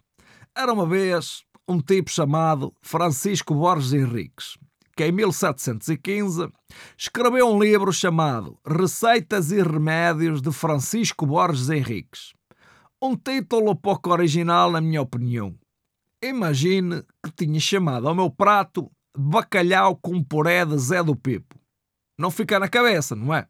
Era 0.57 0.73
uma 0.73 0.87
vez 0.87 1.45
um 1.69 1.81
tipo 1.81 2.11
chamado 2.11 2.75
Francisco 2.83 3.55
Borges 3.55 3.93
Henriques 3.93 4.59
que 4.97 5.05
em 5.05 5.13
1715 5.13 6.51
escreveu 6.97 7.49
um 7.49 7.63
livro 7.63 7.93
chamado 7.93 8.59
Receitas 8.67 9.51
e 9.51 9.63
Remédios 9.63 10.43
de 10.43 10.53
Francisco 10.53 11.27
Borges 11.27 11.71
Henriques. 11.71 12.33
Um 13.01 13.17
título 13.17 13.75
pouco 13.75 14.11
original, 14.11 14.71
na 14.71 14.81
minha 14.81 15.03
opinião. 15.03 15.55
Imagine 16.23 17.03
que 17.23 17.33
tinha 17.33 17.59
chamado 17.59 18.09
ao 18.09 18.15
meu 18.15 18.31
prato 18.31 18.91
bacalhau 19.17 19.97
com 19.97 20.23
puré 20.23 20.65
de 20.65 20.79
Zé 20.79 21.03
do 21.03 21.17
Pipo. 21.17 21.59
Não 22.19 22.31
fica 22.31 22.61
na 22.61 22.69
cabeça, 22.69 23.17
não 23.17 23.35
é? 23.35 23.49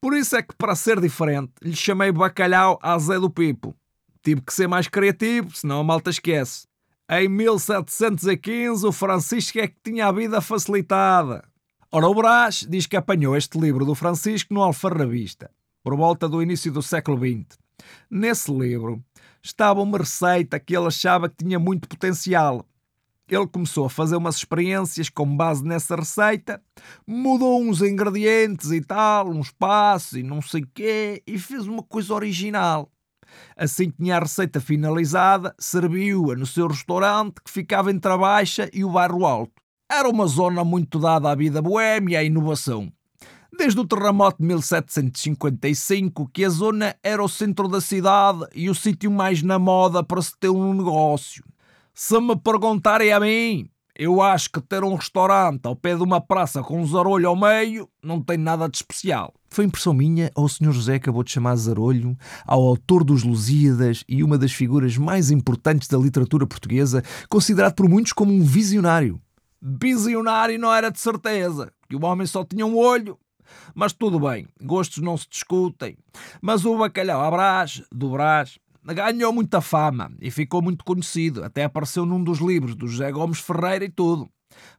Por 0.00 0.14
isso 0.14 0.34
é 0.34 0.42
que, 0.42 0.54
para 0.56 0.74
ser 0.74 1.00
diferente, 1.00 1.52
lhe 1.62 1.76
chamei 1.76 2.10
bacalhau 2.10 2.78
a 2.82 2.98
Zé 2.98 3.20
do 3.20 3.30
Pipo. 3.30 3.76
Tive 4.22 4.40
que 4.40 4.52
ser 4.52 4.66
mais 4.66 4.88
criativo, 4.88 5.54
senão 5.54 5.80
a 5.80 5.84
malta 5.84 6.10
esquece. 6.10 6.66
Em 7.12 7.28
1715, 7.28 8.86
o 8.86 8.92
Francisco 8.92 9.58
é 9.58 9.66
que 9.66 9.74
tinha 9.82 10.06
a 10.06 10.12
vida 10.12 10.40
facilitada. 10.40 11.42
Ora, 11.90 12.06
o 12.06 12.14
Brás 12.14 12.64
diz 12.70 12.86
que 12.86 12.96
apanhou 12.96 13.36
este 13.36 13.58
livro 13.58 13.84
do 13.84 13.96
Francisco 13.96 14.54
no 14.54 14.62
Alfarrabista, 14.62 15.50
por 15.82 15.96
volta 15.96 16.28
do 16.28 16.40
início 16.40 16.70
do 16.70 16.80
século 16.80 17.18
XX. 17.18 17.58
Nesse 18.08 18.52
livro 18.52 19.02
estava 19.42 19.80
uma 19.82 19.98
receita 19.98 20.60
que 20.60 20.76
ele 20.76 20.86
achava 20.86 21.28
que 21.28 21.42
tinha 21.42 21.58
muito 21.58 21.88
potencial. 21.88 22.64
Ele 23.28 23.48
começou 23.48 23.86
a 23.86 23.90
fazer 23.90 24.14
umas 24.14 24.36
experiências 24.36 25.08
com 25.08 25.36
base 25.36 25.64
nessa 25.64 25.96
receita, 25.96 26.62
mudou 27.04 27.60
uns 27.60 27.82
ingredientes 27.82 28.70
e 28.70 28.80
tal, 28.80 29.30
uns 29.30 29.50
passos 29.50 30.12
e 30.12 30.22
não 30.22 30.40
sei 30.40 30.64
quê, 30.72 31.24
e 31.26 31.40
fez 31.40 31.66
uma 31.66 31.82
coisa 31.82 32.14
original. 32.14 32.88
Assim 33.56 33.90
que 33.90 33.98
tinha 33.98 34.16
a 34.16 34.20
receita 34.20 34.60
finalizada, 34.60 35.54
serviu-a 35.58 36.36
no 36.36 36.46
seu 36.46 36.66
restaurante 36.66 37.40
que 37.44 37.50
ficava 37.50 37.90
entre 37.90 38.12
a 38.12 38.16
Baixa 38.16 38.70
e 38.72 38.84
o 38.84 38.90
Bairro 38.90 39.24
Alto. 39.24 39.52
Era 39.90 40.08
uma 40.08 40.26
zona 40.26 40.64
muito 40.64 40.98
dada 40.98 41.30
à 41.30 41.34
vida 41.34 41.60
boêmia 41.60 42.14
e 42.14 42.16
à 42.16 42.22
inovação. 42.22 42.92
Desde 43.56 43.80
o 43.80 43.86
terremoto 43.86 44.38
de 44.40 44.46
1755 44.46 46.30
que 46.32 46.44
a 46.44 46.48
zona 46.48 46.96
era 47.02 47.22
o 47.22 47.28
centro 47.28 47.68
da 47.68 47.80
cidade 47.80 48.46
e 48.54 48.70
o 48.70 48.74
sítio 48.74 49.10
mais 49.10 49.42
na 49.42 49.58
moda 49.58 50.02
para 50.04 50.22
se 50.22 50.32
ter 50.38 50.48
um 50.48 50.72
negócio. 50.72 51.44
Se 51.92 52.18
me 52.20 52.36
perguntarem 52.36 53.12
a 53.12 53.20
mim, 53.20 53.68
eu 54.00 54.22
acho 54.22 54.48
que 54.48 54.62
ter 54.62 54.82
um 54.82 54.94
restaurante 54.94 55.66
ao 55.66 55.76
pé 55.76 55.94
de 55.94 56.02
uma 56.02 56.22
praça 56.22 56.62
com 56.62 56.80
um 56.80 56.86
zarolho 56.86 57.28
ao 57.28 57.36
meio 57.36 57.86
não 58.02 58.18
tem 58.18 58.38
nada 58.38 58.66
de 58.66 58.78
especial. 58.78 59.34
Foi 59.50 59.66
impressão 59.66 59.92
minha 59.92 60.30
ou 60.34 60.46
o 60.46 60.48
Sr. 60.48 60.72
José 60.72 60.94
acabou 60.94 61.22
de 61.22 61.30
chamar 61.30 61.54
Zarolho 61.56 62.16
ao 62.46 62.62
autor 62.62 63.04
dos 63.04 63.22
Lusíadas 63.22 64.02
e 64.08 64.24
uma 64.24 64.38
das 64.38 64.52
figuras 64.52 64.96
mais 64.96 65.30
importantes 65.30 65.86
da 65.86 65.98
literatura 65.98 66.46
portuguesa, 66.46 67.04
considerado 67.28 67.74
por 67.74 67.90
muitos 67.90 68.14
como 68.14 68.32
um 68.32 68.42
visionário? 68.42 69.20
Visionário 69.60 70.58
não 70.58 70.72
era 70.72 70.88
de 70.88 70.98
certeza, 70.98 71.70
que 71.86 71.94
o 71.94 72.02
homem 72.02 72.26
só 72.26 72.42
tinha 72.42 72.64
um 72.64 72.78
olho. 72.78 73.18
Mas 73.74 73.92
tudo 73.92 74.18
bem, 74.18 74.48
gostos 74.62 75.02
não 75.02 75.18
se 75.18 75.26
discutem. 75.28 75.98
Mas 76.40 76.64
o 76.64 76.78
bacalhau 76.78 77.20
à 77.20 77.30
Brás, 77.30 77.82
do 77.92 78.08
Brás, 78.08 78.58
ganhou 78.84 79.32
muita 79.32 79.60
fama 79.60 80.10
e 80.20 80.30
ficou 80.30 80.62
muito 80.62 80.84
conhecido, 80.84 81.44
até 81.44 81.64
apareceu 81.64 82.06
num 82.06 82.22
dos 82.22 82.38
livros 82.38 82.74
do 82.74 82.86
José 82.86 83.10
Gomes 83.12 83.40
Ferreira 83.40 83.84
e 83.84 83.90
tudo. 83.90 84.28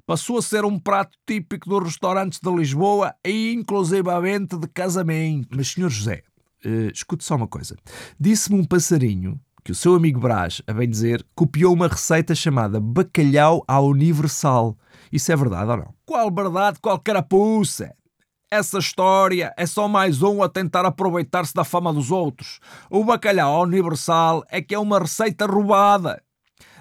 Passou 0.06 0.38
a 0.38 0.42
ser 0.42 0.66
um 0.66 0.78
prato 0.78 1.18
típico 1.26 1.70
dos 1.70 1.84
restaurantes 1.84 2.40
de 2.40 2.52
Lisboa 2.54 3.16
e 3.26 3.54
inclusivamente 3.54 4.58
de 4.58 4.68
casamento. 4.68 5.48
Mas, 5.56 5.70
senhor 5.70 5.90
José, 5.90 6.24
uh, 6.66 6.92
escute 6.94 7.24
só 7.24 7.36
uma 7.36 7.48
coisa. 7.48 7.76
Disse-me 8.20 8.60
um 8.60 8.66
passarinho 8.66 9.40
que 9.64 9.72
o 9.72 9.76
seu 9.76 9.96
amigo 9.96 10.20
Brás, 10.20 10.62
a 10.66 10.74
bem 10.74 10.90
dizer, 10.90 11.26
copiou 11.36 11.74
uma 11.74 11.88
receita 11.88 12.34
chamada 12.34 12.80
bacalhau 12.80 13.64
à 13.68 13.80
universal. 13.80 14.78
Isso 15.12 15.32
é 15.32 15.36
verdade 15.36 15.70
ou 15.70 15.78
não? 15.78 15.94
Qual 16.06 16.32
verdade, 16.32 16.80
qual 16.82 17.00
carapuça? 17.00 17.94
Essa 18.54 18.80
história 18.80 19.54
é 19.56 19.66
só 19.66 19.88
mais 19.88 20.22
um 20.22 20.44
a 20.44 20.50
tentar 20.50 20.86
aproveitar-se 20.86 21.54
da 21.54 21.64
fama 21.64 21.94
dos 21.94 22.12
outros. 22.12 22.60
O 22.90 23.02
bacalhau 23.02 23.62
universal 23.62 24.44
é 24.50 24.62
que 24.62 24.76
é 24.76 24.78
uma 24.78 25.00
receita 25.00 25.46
roubada. 25.46 26.22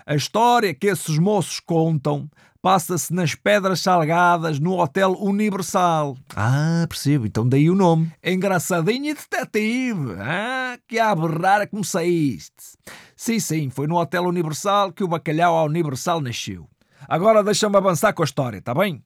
A 0.04 0.16
história 0.16 0.74
que 0.74 0.88
esses 0.88 1.16
moços 1.16 1.60
contam 1.60 2.28
passa-se 2.60 3.14
nas 3.14 3.36
Pedras 3.36 3.78
Salgadas, 3.78 4.58
no 4.58 4.80
Hotel 4.80 5.12
Universal. 5.12 6.16
Ah, 6.34 6.84
percebo. 6.88 7.28
Então 7.28 7.48
daí 7.48 7.70
o 7.70 7.76
nome. 7.76 8.12
Engraçadinho 8.20 9.12
e 9.12 9.14
detetive. 9.14 10.16
Ah, 10.18 10.76
que 10.88 10.98
a 10.98 11.14
berrar 11.14 11.68
como 11.68 11.84
saíste. 11.84 12.76
Sim, 13.14 13.38
sim, 13.38 13.70
foi 13.70 13.86
no 13.86 13.96
Hotel 13.96 14.24
Universal 14.24 14.92
que 14.92 15.04
o 15.04 15.08
bacalhau 15.08 15.64
Universal 15.66 16.20
nasceu. 16.20 16.68
Agora 17.08 17.44
deixa-me 17.44 17.76
avançar 17.76 18.12
com 18.12 18.22
a 18.22 18.24
história, 18.24 18.58
está 18.58 18.74
bem? 18.74 19.04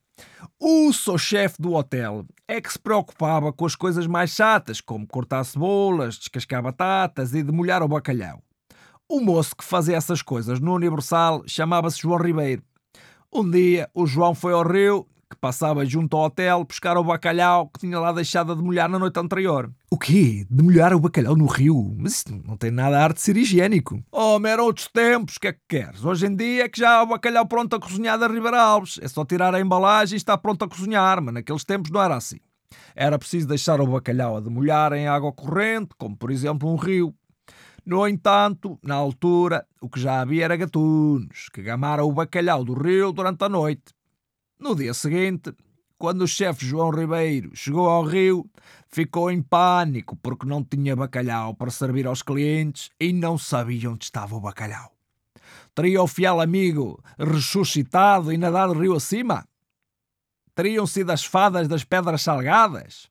O 0.58 0.92
sous-chefe 0.92 1.60
do 1.60 1.74
hotel 1.74 2.24
é 2.46 2.60
que 2.60 2.72
se 2.72 2.78
preocupava 2.78 3.52
com 3.52 3.66
as 3.66 3.74
coisas 3.74 4.06
mais 4.06 4.30
chatas, 4.30 4.80
como 4.80 5.06
cortar 5.06 5.44
cebolas, 5.44 6.16
descascar 6.16 6.62
batatas 6.62 7.34
e 7.34 7.42
demolhar 7.42 7.82
o 7.82 7.88
bacalhau. 7.88 8.42
O 9.08 9.20
moço 9.20 9.54
que 9.56 9.64
fazia 9.64 9.96
essas 9.96 10.22
coisas 10.22 10.60
no 10.60 10.74
Universal 10.74 11.42
chamava-se 11.46 12.00
João 12.00 12.18
Ribeiro. 12.18 12.62
Um 13.32 13.48
dia, 13.50 13.90
o 13.92 14.06
João 14.06 14.34
foi 14.34 14.52
ao 14.52 14.66
rio, 14.66 15.06
que 15.34 15.40
passava 15.40 15.84
junto 15.84 16.16
ao 16.16 16.24
hotel, 16.24 16.64
buscar 16.64 16.96
o 16.96 17.04
bacalhau 17.04 17.68
que 17.68 17.80
tinha 17.80 17.98
lá 17.98 18.12
deixado 18.12 18.54
de 18.56 18.62
molhar 18.62 18.88
na 18.88 18.98
noite 18.98 19.18
anterior. 19.18 19.70
O 19.90 19.98
quê? 19.98 20.46
De 20.50 20.62
molhar 20.62 20.94
o 20.94 21.00
bacalhau 21.00 21.36
no 21.36 21.46
rio? 21.46 21.94
Mas 21.98 22.14
isso 22.14 22.42
não 22.46 22.56
tem 22.56 22.70
nada 22.70 22.98
a 22.98 23.04
arte 23.04 23.16
de 23.16 23.22
ser 23.22 23.36
higiênico. 23.36 24.02
Oh, 24.10 24.40
eram 24.46 24.64
outros 24.64 24.88
tempos, 24.88 25.36
o 25.36 25.40
que 25.40 25.48
é 25.48 25.52
que 25.52 25.60
queres? 25.68 26.04
Hoje 26.04 26.26
em 26.26 26.34
dia 26.34 26.64
é 26.64 26.68
que 26.68 26.80
já 26.80 26.96
há 26.96 27.02
o 27.02 27.06
bacalhau 27.06 27.46
pronto 27.46 27.76
a 27.76 27.80
cozinhar 27.80 28.18
da 28.18 28.26
Ribeira 28.26 28.60
Alves. 28.60 28.98
É 29.02 29.08
só 29.08 29.24
tirar 29.24 29.54
a 29.54 29.60
embalagem 29.60 30.14
e 30.14 30.16
está 30.16 30.38
pronto 30.38 30.64
a 30.64 30.68
cozinhar, 30.68 31.20
mas 31.20 31.34
naqueles 31.34 31.64
tempos 31.64 31.90
não 31.90 32.00
era 32.00 32.16
assim. 32.16 32.38
Era 32.94 33.18
preciso 33.18 33.48
deixar 33.48 33.80
o 33.80 33.86
bacalhau 33.86 34.36
a 34.36 34.40
demolhar 34.40 34.92
em 34.92 35.08
água 35.08 35.32
corrente, 35.32 35.90
como 35.98 36.16
por 36.16 36.30
exemplo 36.30 36.72
um 36.72 36.76
rio. 36.76 37.14
No 37.84 38.08
entanto, 38.08 38.78
na 38.82 38.94
altura, 38.94 39.66
o 39.80 39.90
que 39.90 40.00
já 40.00 40.20
havia 40.20 40.46
era 40.46 40.56
gatunos, 40.56 41.50
que 41.52 41.62
gamaram 41.62 42.08
o 42.08 42.12
bacalhau 42.12 42.64
do 42.64 42.72
rio 42.72 43.12
durante 43.12 43.44
a 43.44 43.48
noite. 43.48 43.94
No 44.58 44.74
dia 44.74 44.94
seguinte, 44.94 45.52
Quando 45.96 46.22
o 46.22 46.28
chefe 46.28 46.66
João 46.66 46.90
Ribeiro 46.90 47.52
chegou 47.54 47.88
ao 47.88 48.02
Rio, 48.04 48.50
ficou 48.88 49.30
em 49.30 49.40
pânico 49.40 50.16
porque 50.16 50.44
não 50.44 50.62
tinha 50.62 50.94
bacalhau 50.94 51.54
para 51.54 51.70
servir 51.70 52.06
aos 52.06 52.20
clientes 52.20 52.90
e 53.00 53.12
não 53.12 53.38
sabia 53.38 53.90
onde 53.90 54.04
estava 54.04 54.34
o 54.34 54.40
bacalhau. 54.40 54.92
Teria 55.74 56.02
o 56.02 56.06
fiel 56.06 56.40
amigo 56.40 57.02
ressuscitado 57.18 58.32
e 58.32 58.36
nadado 58.36 58.74
rio 58.74 58.94
acima? 58.94 59.46
Teriam 60.54 60.86
sido 60.86 61.10
as 61.10 61.24
fadas 61.24 61.68
das 61.68 61.84
pedras 61.84 62.22
salgadas? 62.22 63.08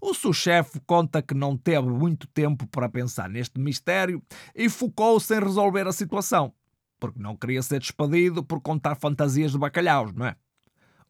O 0.00 0.12
sous-chefe 0.12 0.80
conta 0.80 1.22
que 1.22 1.34
não 1.34 1.56
teve 1.56 1.88
muito 1.88 2.26
tempo 2.26 2.66
para 2.66 2.88
pensar 2.88 3.28
neste 3.30 3.60
mistério 3.60 4.22
e 4.54 4.68
focou-se 4.68 5.34
em 5.34 5.40
resolver 5.40 5.86
a 5.86 5.92
situação, 5.92 6.52
porque 6.98 7.20
não 7.20 7.36
queria 7.36 7.62
ser 7.62 7.78
despedido 7.78 8.42
por 8.42 8.60
contar 8.60 8.96
fantasias 8.96 9.52
de 9.52 9.58
bacalhaus, 9.58 10.12
não 10.12 10.26
é? 10.26 10.36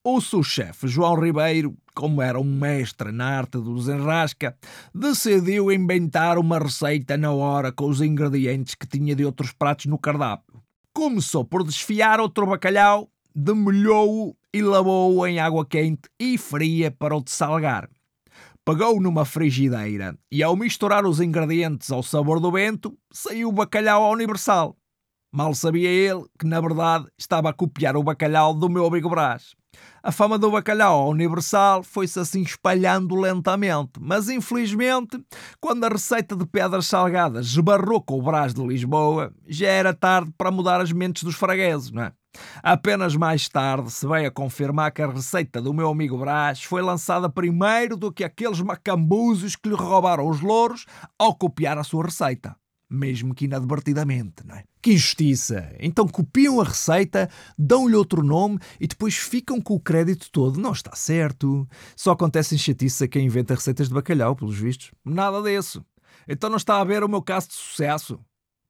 O 0.04 0.20
sous-chefe 0.20 0.88
João 0.88 1.14
Ribeiro, 1.14 1.76
como 1.94 2.20
era 2.20 2.40
um 2.40 2.42
mestre 2.42 3.12
na 3.12 3.38
arte 3.38 3.52
do 3.52 3.76
desenrasca, 3.76 4.58
decidiu 4.92 5.70
inventar 5.70 6.38
uma 6.38 6.58
receita 6.58 7.16
na 7.16 7.30
hora 7.30 7.70
com 7.70 7.88
os 7.88 8.00
ingredientes 8.00 8.74
que 8.74 8.84
tinha 8.84 9.14
de 9.14 9.24
outros 9.24 9.52
pratos 9.52 9.86
no 9.86 9.96
cardápio. 9.96 10.60
Começou 10.92 11.44
por 11.44 11.62
desfiar 11.62 12.18
outro 12.18 12.44
bacalhau, 12.48 13.08
demolhou-o 13.32 14.36
e 14.52 14.60
lavou-o 14.60 15.24
em 15.24 15.38
água 15.38 15.64
quente 15.64 16.10
e 16.18 16.36
fria 16.36 16.90
para 16.90 17.14
o 17.14 17.22
dessalgar. 17.22 17.88
Pegou 18.64 19.00
numa 19.00 19.24
frigideira 19.24 20.18
e, 20.32 20.42
ao 20.42 20.56
misturar 20.56 21.06
os 21.06 21.20
ingredientes 21.20 21.92
ao 21.92 22.02
sabor 22.02 22.40
do 22.40 22.50
vento, 22.50 22.98
saiu 23.12 23.50
o 23.50 23.52
bacalhau 23.52 24.10
universal. 24.10 24.76
Mal 25.32 25.54
sabia 25.54 25.88
ele 25.88 26.24
que, 26.36 26.44
na 26.44 26.60
verdade, 26.60 27.06
estava 27.16 27.50
a 27.50 27.52
copiar 27.52 27.96
o 27.96 28.02
bacalhau 28.02 28.52
do 28.52 28.68
meu 28.68 28.84
amigo 28.84 29.08
Brás. 29.08 29.54
A 30.04 30.10
fama 30.10 30.36
do 30.36 30.50
bacalhau 30.50 31.08
universal 31.08 31.84
foi-se 31.84 32.18
assim 32.18 32.42
espalhando 32.42 33.14
lentamente, 33.14 33.92
mas 34.00 34.28
infelizmente, 34.28 35.16
quando 35.60 35.84
a 35.84 35.88
receita 35.88 36.34
de 36.34 36.44
pedras 36.44 36.86
salgadas 36.86 37.46
esbarrou 37.46 38.02
com 38.02 38.18
o 38.18 38.22
Brás 38.22 38.52
de 38.52 38.66
Lisboa, 38.66 39.32
já 39.46 39.68
era 39.68 39.94
tarde 39.94 40.32
para 40.36 40.50
mudar 40.50 40.80
as 40.80 40.90
mentes 40.90 41.22
dos 41.22 41.36
fragueses, 41.36 41.92
não 41.92 42.02
é? 42.02 42.12
Apenas 42.62 43.14
mais 43.14 43.48
tarde 43.48 43.92
se 43.92 44.04
veio 44.06 44.26
a 44.26 44.30
confirmar 44.30 44.90
que 44.90 45.02
a 45.02 45.06
receita 45.06 45.60
do 45.62 45.72
meu 45.72 45.88
amigo 45.88 46.18
Brás 46.18 46.64
foi 46.64 46.82
lançada 46.82 47.28
primeiro 47.28 47.96
do 47.96 48.10
que 48.10 48.24
aqueles 48.24 48.60
macambuzos 48.60 49.54
que 49.54 49.68
lhe 49.68 49.74
roubaram 49.76 50.28
os 50.28 50.40
louros 50.40 50.84
ao 51.16 51.34
copiar 51.34 51.78
a 51.78 51.84
sua 51.84 52.06
receita. 52.06 52.56
Mesmo 52.94 53.34
que 53.34 53.46
inadvertidamente, 53.46 54.46
não 54.46 54.54
é? 54.54 54.64
Que 54.82 54.92
injustiça! 54.92 55.74
Então 55.80 56.06
copiam 56.06 56.60
a 56.60 56.64
receita, 56.64 57.30
dão-lhe 57.56 57.94
outro 57.94 58.22
nome 58.22 58.58
e 58.78 58.86
depois 58.86 59.16
ficam 59.16 59.62
com 59.62 59.74
o 59.74 59.80
crédito 59.80 60.30
todo. 60.30 60.60
Não 60.60 60.72
está 60.72 60.94
certo. 60.94 61.66
Só 61.96 62.10
acontece 62.10 62.54
em 62.54 62.58
chatice 62.58 63.04
a 63.04 63.08
quem 63.08 63.24
inventa 63.24 63.54
receitas 63.54 63.88
de 63.88 63.94
bacalhau, 63.94 64.36
pelos 64.36 64.58
vistos. 64.58 64.90
Nada 65.02 65.40
disso. 65.40 65.82
Então 66.28 66.50
não 66.50 66.58
está 66.58 66.82
a 66.82 66.84
ver 66.84 67.02
o 67.02 67.08
meu 67.08 67.22
caso 67.22 67.48
de 67.48 67.54
sucesso. 67.54 68.20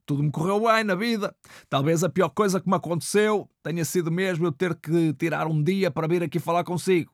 Tudo 0.06 0.22
me 0.22 0.30
correu 0.30 0.60
bem 0.60 0.84
na 0.84 0.94
vida. 0.94 1.34
Talvez 1.68 2.04
a 2.04 2.08
pior 2.08 2.28
coisa 2.28 2.60
que 2.60 2.68
me 2.68 2.76
aconteceu 2.76 3.50
tenha 3.60 3.84
sido 3.84 4.08
mesmo 4.08 4.46
eu 4.46 4.52
ter 4.52 4.76
que 4.76 5.12
tirar 5.14 5.48
um 5.48 5.60
dia 5.60 5.90
para 5.90 6.06
vir 6.06 6.22
aqui 6.22 6.38
falar 6.38 6.62
consigo. 6.62 7.10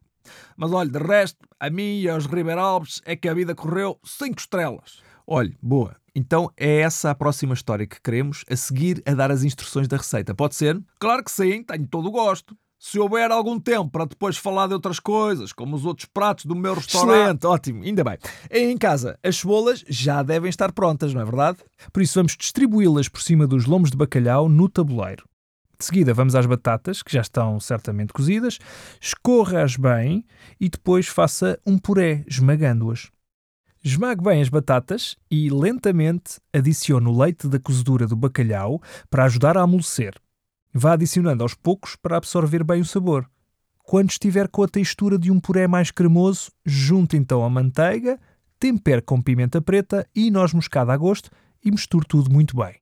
Mas 0.58 0.72
olha, 0.72 0.90
de 0.90 0.98
resto, 0.98 1.38
a 1.58 1.70
mim 1.70 2.00
e 2.00 2.08
aos 2.08 2.26
Ribeiralves 2.26 3.00
é 3.06 3.16
que 3.16 3.28
a 3.28 3.34
vida 3.34 3.54
correu 3.54 3.98
cinco 4.04 4.40
estrelas. 4.40 5.00
Olhe, 5.26 5.56
boa. 5.62 5.96
Então 6.18 6.50
é 6.56 6.80
essa 6.80 7.12
a 7.12 7.14
próxima 7.14 7.54
história 7.54 7.86
que 7.86 8.02
queremos, 8.02 8.44
a 8.50 8.56
seguir 8.56 9.00
a 9.06 9.14
dar 9.14 9.30
as 9.30 9.44
instruções 9.44 9.86
da 9.86 9.96
receita. 9.96 10.34
Pode 10.34 10.56
ser? 10.56 10.76
Claro 10.98 11.22
que 11.22 11.30
sim, 11.30 11.62
tenho 11.62 11.86
todo 11.86 12.08
o 12.08 12.10
gosto. 12.10 12.56
Se 12.76 12.98
houver 12.98 13.30
algum 13.30 13.58
tempo 13.60 13.88
para 13.88 14.04
depois 14.04 14.36
falar 14.36 14.66
de 14.66 14.74
outras 14.74 14.98
coisas, 14.98 15.52
como 15.52 15.76
os 15.76 15.84
outros 15.84 16.08
pratos 16.12 16.44
do 16.44 16.56
meu 16.56 16.74
restaurante. 16.74 17.18
Excelente, 17.18 17.46
ótimo, 17.46 17.84
ainda 17.84 18.02
bem. 18.02 18.18
Em 18.50 18.76
casa, 18.76 19.16
as 19.22 19.36
cebolas 19.36 19.84
já 19.88 20.20
devem 20.24 20.50
estar 20.50 20.72
prontas, 20.72 21.14
não 21.14 21.20
é 21.20 21.24
verdade? 21.24 21.58
Por 21.92 22.02
isso 22.02 22.18
vamos 22.18 22.36
distribuí-las 22.36 23.08
por 23.08 23.22
cima 23.22 23.46
dos 23.46 23.66
lomos 23.66 23.92
de 23.92 23.96
bacalhau 23.96 24.48
no 24.48 24.68
tabuleiro. 24.68 25.24
De 25.78 25.84
seguida 25.84 26.12
vamos 26.12 26.34
às 26.34 26.46
batatas, 26.46 27.00
que 27.00 27.12
já 27.12 27.20
estão 27.20 27.60
certamente 27.60 28.12
cozidas, 28.12 28.58
escorra-as 29.00 29.76
bem 29.76 30.24
e 30.58 30.68
depois 30.68 31.06
faça 31.06 31.60
um 31.64 31.78
puré, 31.78 32.24
esmagando-as. 32.26 33.08
Esmague 33.88 34.22
bem 34.22 34.42
as 34.42 34.50
batatas 34.50 35.16
e 35.30 35.48
lentamente 35.48 36.38
adicione 36.52 37.08
o 37.08 37.18
leite 37.18 37.48
da 37.48 37.58
cozedura 37.58 38.06
do 38.06 38.14
bacalhau 38.14 38.82
para 39.08 39.24
ajudar 39.24 39.56
a 39.56 39.62
amolecer. 39.62 40.12
Vá 40.74 40.92
adicionando 40.92 41.42
aos 41.42 41.54
poucos 41.54 41.96
para 41.96 42.18
absorver 42.18 42.62
bem 42.62 42.82
o 42.82 42.84
sabor. 42.84 43.26
Quando 43.82 44.10
estiver 44.10 44.46
com 44.48 44.62
a 44.62 44.68
textura 44.68 45.18
de 45.18 45.30
um 45.30 45.40
puré 45.40 45.66
mais 45.66 45.90
cremoso, 45.90 46.52
junte 46.66 47.16
então 47.16 47.42
a 47.42 47.48
manteiga, 47.48 48.20
tempere 48.60 49.00
com 49.00 49.22
pimenta 49.22 49.58
preta 49.62 50.06
e 50.14 50.30
noz 50.30 50.52
moscada 50.52 50.92
a 50.92 50.96
gosto 50.98 51.30
e 51.64 51.70
misture 51.70 52.04
tudo 52.06 52.30
muito 52.30 52.54
bem. 52.54 52.74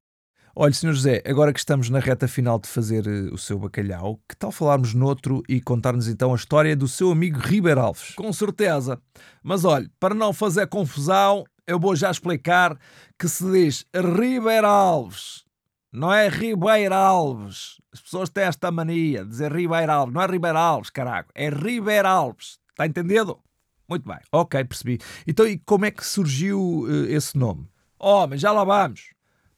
Olha, 0.58 0.72
Sr. 0.72 0.94
José, 0.94 1.22
agora 1.26 1.52
que 1.52 1.58
estamos 1.58 1.90
na 1.90 1.98
reta 1.98 2.26
final 2.26 2.58
de 2.58 2.66
fazer 2.66 3.06
uh, 3.06 3.34
o 3.34 3.36
seu 3.36 3.58
bacalhau, 3.58 4.18
que 4.26 4.34
tal 4.34 4.50
falarmos 4.50 4.94
noutro 4.94 5.42
e 5.46 5.60
contar-nos 5.60 6.08
então 6.08 6.32
a 6.32 6.34
história 6.34 6.74
do 6.74 6.88
seu 6.88 7.10
amigo 7.10 7.38
Ribeiro 7.38 7.78
Alves? 7.78 8.14
Com 8.14 8.32
certeza. 8.32 8.98
Mas 9.42 9.66
olha, 9.66 9.86
para 10.00 10.14
não 10.14 10.32
fazer 10.32 10.66
confusão, 10.68 11.44
eu 11.66 11.78
vou 11.78 11.94
já 11.94 12.10
explicar 12.10 12.78
que 13.18 13.28
se 13.28 13.44
diz 13.52 13.84
Ribeiro 13.94 14.66
Alves, 14.66 15.44
não 15.92 16.10
é 16.10 16.26
Ribeiro 16.26 16.94
Alves. 16.94 17.78
As 17.92 18.00
pessoas 18.00 18.30
têm 18.30 18.44
esta 18.44 18.70
mania 18.70 19.24
de 19.24 19.28
dizer 19.28 19.52
Ribeiro 19.52 19.92
Alves, 19.92 20.14
não 20.14 20.22
é 20.22 20.26
Ribeiro 20.26 20.56
Alves, 20.56 20.88
caraca, 20.88 21.28
é 21.34 21.50
Ribeiro 21.50 22.08
Alves. 22.08 22.58
Está 22.70 22.86
entendido? 22.86 23.38
Muito 23.86 24.08
bem. 24.08 24.20
Ok, 24.32 24.64
percebi. 24.64 25.00
Então, 25.26 25.46
e 25.46 25.58
como 25.58 25.84
é 25.84 25.90
que 25.90 26.02
surgiu 26.02 26.86
uh, 26.88 27.04
esse 27.10 27.36
nome? 27.36 27.68
Oh, 27.98 28.26
mas 28.26 28.40
já 28.40 28.52
lá 28.52 28.64
vamos 28.64 29.15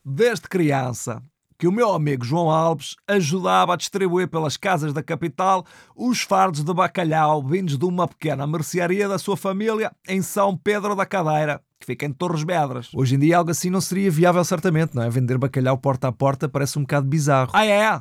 desde 0.08 0.48
criança 0.48 1.22
que 1.58 1.66
o 1.66 1.72
meu 1.72 1.92
amigo 1.92 2.24
João 2.24 2.48
Alves 2.48 2.94
ajudava 3.06 3.74
a 3.74 3.76
distribuir 3.76 4.28
pelas 4.28 4.56
casas 4.56 4.92
da 4.92 5.02
capital 5.02 5.66
os 5.94 6.20
fardos 6.22 6.62
de 6.62 6.72
bacalhau 6.72 7.42
vindos 7.42 7.76
de 7.76 7.84
uma 7.84 8.06
pequena 8.06 8.46
mercearia 8.46 9.08
da 9.08 9.18
sua 9.18 9.36
família 9.36 9.90
em 10.08 10.22
São 10.22 10.56
Pedro 10.56 10.94
da 10.94 11.04
Cadeira, 11.04 11.60
que 11.80 11.84
fica 11.84 12.06
em 12.06 12.12
Torres 12.12 12.42
Vedras. 12.42 12.88
Hoje 12.94 13.16
em 13.16 13.18
dia 13.18 13.36
algo 13.38 13.50
assim 13.50 13.70
não 13.70 13.80
seria 13.80 14.10
viável 14.10 14.44
certamente, 14.44 14.94
não 14.94 15.02
é? 15.02 15.10
Vender 15.10 15.36
bacalhau 15.36 15.76
porta 15.76 16.08
a 16.08 16.12
porta 16.12 16.48
parece 16.48 16.78
um 16.78 16.82
bocado 16.82 17.06
bizarro. 17.06 17.50
Ah 17.52 17.66
é? 17.66 18.00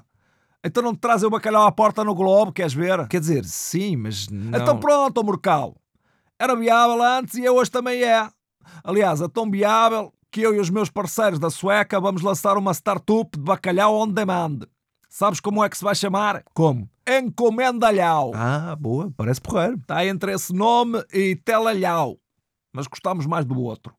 Então 0.63 0.83
não 0.83 0.93
te 0.93 0.99
trazem 0.99 1.27
o 1.27 1.31
bacalhau 1.31 1.65
à 1.65 1.71
porta 1.71 2.03
no 2.03 2.13
Globo, 2.13 2.53
queres 2.53 2.73
ver? 2.73 3.07
Quer 3.07 3.19
dizer, 3.19 3.43
sim, 3.43 3.95
mas 3.95 4.29
não... 4.29 4.59
Então 4.59 4.79
pronto, 4.79 5.23
Morcal. 5.23 5.75
Era 6.39 6.55
viável 6.55 7.01
antes 7.01 7.35
e 7.35 7.49
hoje 7.49 7.71
também 7.71 8.03
é. 8.03 8.29
Aliás, 8.83 9.19
é 9.19 9.27
tão 9.27 9.49
viável 9.49 10.13
que 10.31 10.41
eu 10.41 10.53
e 10.53 10.59
os 10.59 10.69
meus 10.69 10.89
parceiros 10.89 11.39
da 11.39 11.49
Sueca 11.49 11.99
vamos 11.99 12.21
lançar 12.21 12.57
uma 12.57 12.73
startup 12.73 13.29
de 13.37 13.43
bacalhau 13.43 13.95
on 13.95 14.07
demand. 14.09 14.59
Sabes 15.09 15.39
como 15.39 15.63
é 15.63 15.69
que 15.69 15.77
se 15.77 15.83
vai 15.83 15.95
chamar? 15.95 16.43
Como? 16.53 16.89
Encomendalhau. 17.07 18.31
Ah, 18.35 18.75
boa, 18.77 19.11
parece 19.15 19.41
porreiro. 19.41 19.77
Está 19.77 20.05
entre 20.05 20.33
esse 20.33 20.53
nome 20.53 21.03
e 21.13 21.35
telalhau. 21.35 22.19
Mas 22.73 22.87
gostamos 22.87 23.25
mais 23.25 23.45
do 23.45 23.59
outro. 23.59 23.93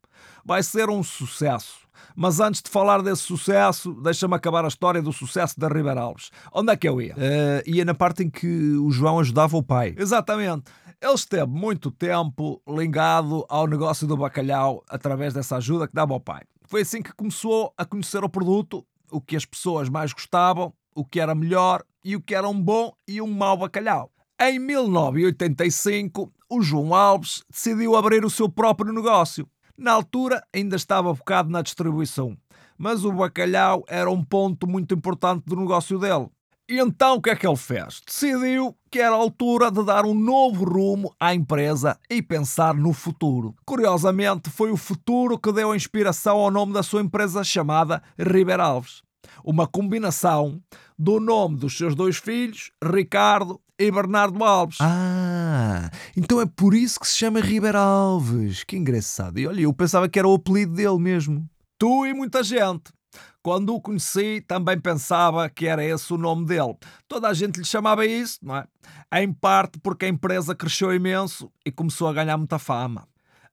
Vai 0.44 0.62
ser 0.62 0.90
um 0.90 1.02
sucesso. 1.02 1.88
Mas 2.14 2.40
antes 2.40 2.62
de 2.62 2.70
falar 2.70 3.02
desse 3.02 3.22
sucesso, 3.22 3.92
deixa-me 3.94 4.34
acabar 4.34 4.64
a 4.64 4.68
história 4.68 5.00
do 5.00 5.12
sucesso 5.12 5.58
da 5.58 5.68
Ribeira 5.68 6.00
Alves. 6.00 6.30
Onde 6.52 6.72
é 6.72 6.76
que 6.76 6.88
eu 6.88 7.00
ia? 7.00 7.14
Uh, 7.14 7.62
ia 7.66 7.84
na 7.84 7.94
parte 7.94 8.22
em 8.22 8.30
que 8.30 8.46
o 8.76 8.90
João 8.90 9.18
ajudava 9.18 9.56
o 9.56 9.62
pai. 9.62 9.94
Exatamente. 9.96 10.64
Ele 11.00 11.14
esteve 11.14 11.46
muito 11.46 11.92
tempo 11.92 12.60
ligado 12.68 13.46
ao 13.48 13.68
negócio 13.68 14.04
do 14.04 14.16
bacalhau 14.16 14.82
através 14.88 15.32
dessa 15.32 15.56
ajuda 15.56 15.86
que 15.86 15.94
dava 15.94 16.12
ao 16.12 16.18
pai. 16.18 16.42
Foi 16.66 16.80
assim 16.80 17.00
que 17.00 17.12
começou 17.12 17.72
a 17.78 17.84
conhecer 17.84 18.24
o 18.24 18.28
produto, 18.28 18.84
o 19.12 19.20
que 19.20 19.36
as 19.36 19.44
pessoas 19.44 19.88
mais 19.88 20.12
gostavam, 20.12 20.74
o 20.92 21.04
que 21.04 21.20
era 21.20 21.36
melhor 21.36 21.84
e 22.04 22.16
o 22.16 22.20
que 22.20 22.34
era 22.34 22.48
um 22.48 22.60
bom 22.60 22.92
e 23.06 23.22
um 23.22 23.30
mau 23.30 23.56
bacalhau. 23.56 24.10
Em 24.40 24.58
1985, 24.58 26.32
o 26.50 26.62
João 26.62 26.92
Alves 26.92 27.44
decidiu 27.48 27.94
abrir 27.94 28.24
o 28.24 28.30
seu 28.30 28.48
próprio 28.48 28.92
negócio. 28.92 29.48
Na 29.76 29.92
altura, 29.92 30.42
ainda 30.52 30.74
estava 30.74 31.14
focado 31.14 31.48
na 31.48 31.62
distribuição, 31.62 32.36
mas 32.76 33.04
o 33.04 33.12
bacalhau 33.12 33.84
era 33.86 34.10
um 34.10 34.24
ponto 34.24 34.66
muito 34.66 34.94
importante 34.94 35.44
do 35.46 35.54
negócio 35.54 35.96
dele. 35.96 36.28
E 36.70 36.78
então 36.78 37.16
o 37.16 37.22
que 37.22 37.30
é 37.30 37.36
que 37.36 37.46
ele 37.46 37.56
fez? 37.56 38.02
Decidiu 38.06 38.76
que 38.90 38.98
era 38.98 39.14
a 39.14 39.18
altura 39.18 39.70
de 39.70 39.82
dar 39.82 40.04
um 40.04 40.12
novo 40.12 40.66
rumo 40.66 41.14
à 41.18 41.34
empresa 41.34 41.98
e 42.10 42.20
pensar 42.20 42.74
no 42.74 42.92
futuro. 42.92 43.54
Curiosamente, 43.64 44.50
foi 44.50 44.70
o 44.70 44.76
futuro 44.76 45.38
que 45.38 45.50
deu 45.50 45.72
a 45.72 45.76
inspiração 45.76 46.36
ao 46.36 46.50
nome 46.50 46.74
da 46.74 46.82
sua 46.82 47.00
empresa 47.00 47.42
chamada 47.42 48.02
Ribeiro 48.18 48.62
Alves. 48.62 49.02
Uma 49.42 49.66
combinação 49.66 50.60
do 50.98 51.18
nome 51.18 51.56
dos 51.56 51.74
seus 51.74 51.94
dois 51.94 52.18
filhos, 52.18 52.70
Ricardo 52.84 53.58
e 53.78 53.90
Bernardo 53.90 54.44
Alves. 54.44 54.76
Ah, 54.82 55.90
então 56.14 56.38
é 56.38 56.44
por 56.44 56.74
isso 56.74 57.00
que 57.00 57.08
se 57.08 57.16
chama 57.16 57.40
Ribeiro 57.40 57.78
Alves. 57.78 58.62
Que 58.62 58.76
engraçado. 58.76 59.38
E 59.38 59.46
olha, 59.46 59.62
eu 59.62 59.72
pensava 59.72 60.06
que 60.06 60.18
era 60.18 60.28
o 60.28 60.34
apelido 60.34 60.74
dele 60.74 60.98
mesmo. 60.98 61.48
Tu 61.78 62.06
e 62.06 62.12
muita 62.12 62.42
gente. 62.42 62.92
Quando 63.42 63.74
o 63.74 63.80
conheci, 63.80 64.40
também 64.46 64.78
pensava 64.78 65.48
que 65.48 65.66
era 65.66 65.84
esse 65.84 66.12
o 66.12 66.18
nome 66.18 66.44
dele. 66.44 66.76
Toda 67.06 67.28
a 67.28 67.34
gente 67.34 67.58
lhe 67.58 67.64
chamava 67.64 68.04
isso, 68.04 68.38
não 68.42 68.56
é? 68.56 68.66
Em 69.14 69.32
parte 69.32 69.78
porque 69.78 70.04
a 70.04 70.08
empresa 70.08 70.54
cresceu 70.54 70.94
imenso 70.94 71.50
e 71.64 71.70
começou 71.70 72.08
a 72.08 72.12
ganhar 72.12 72.36
muita 72.36 72.58
fama. 72.58 73.08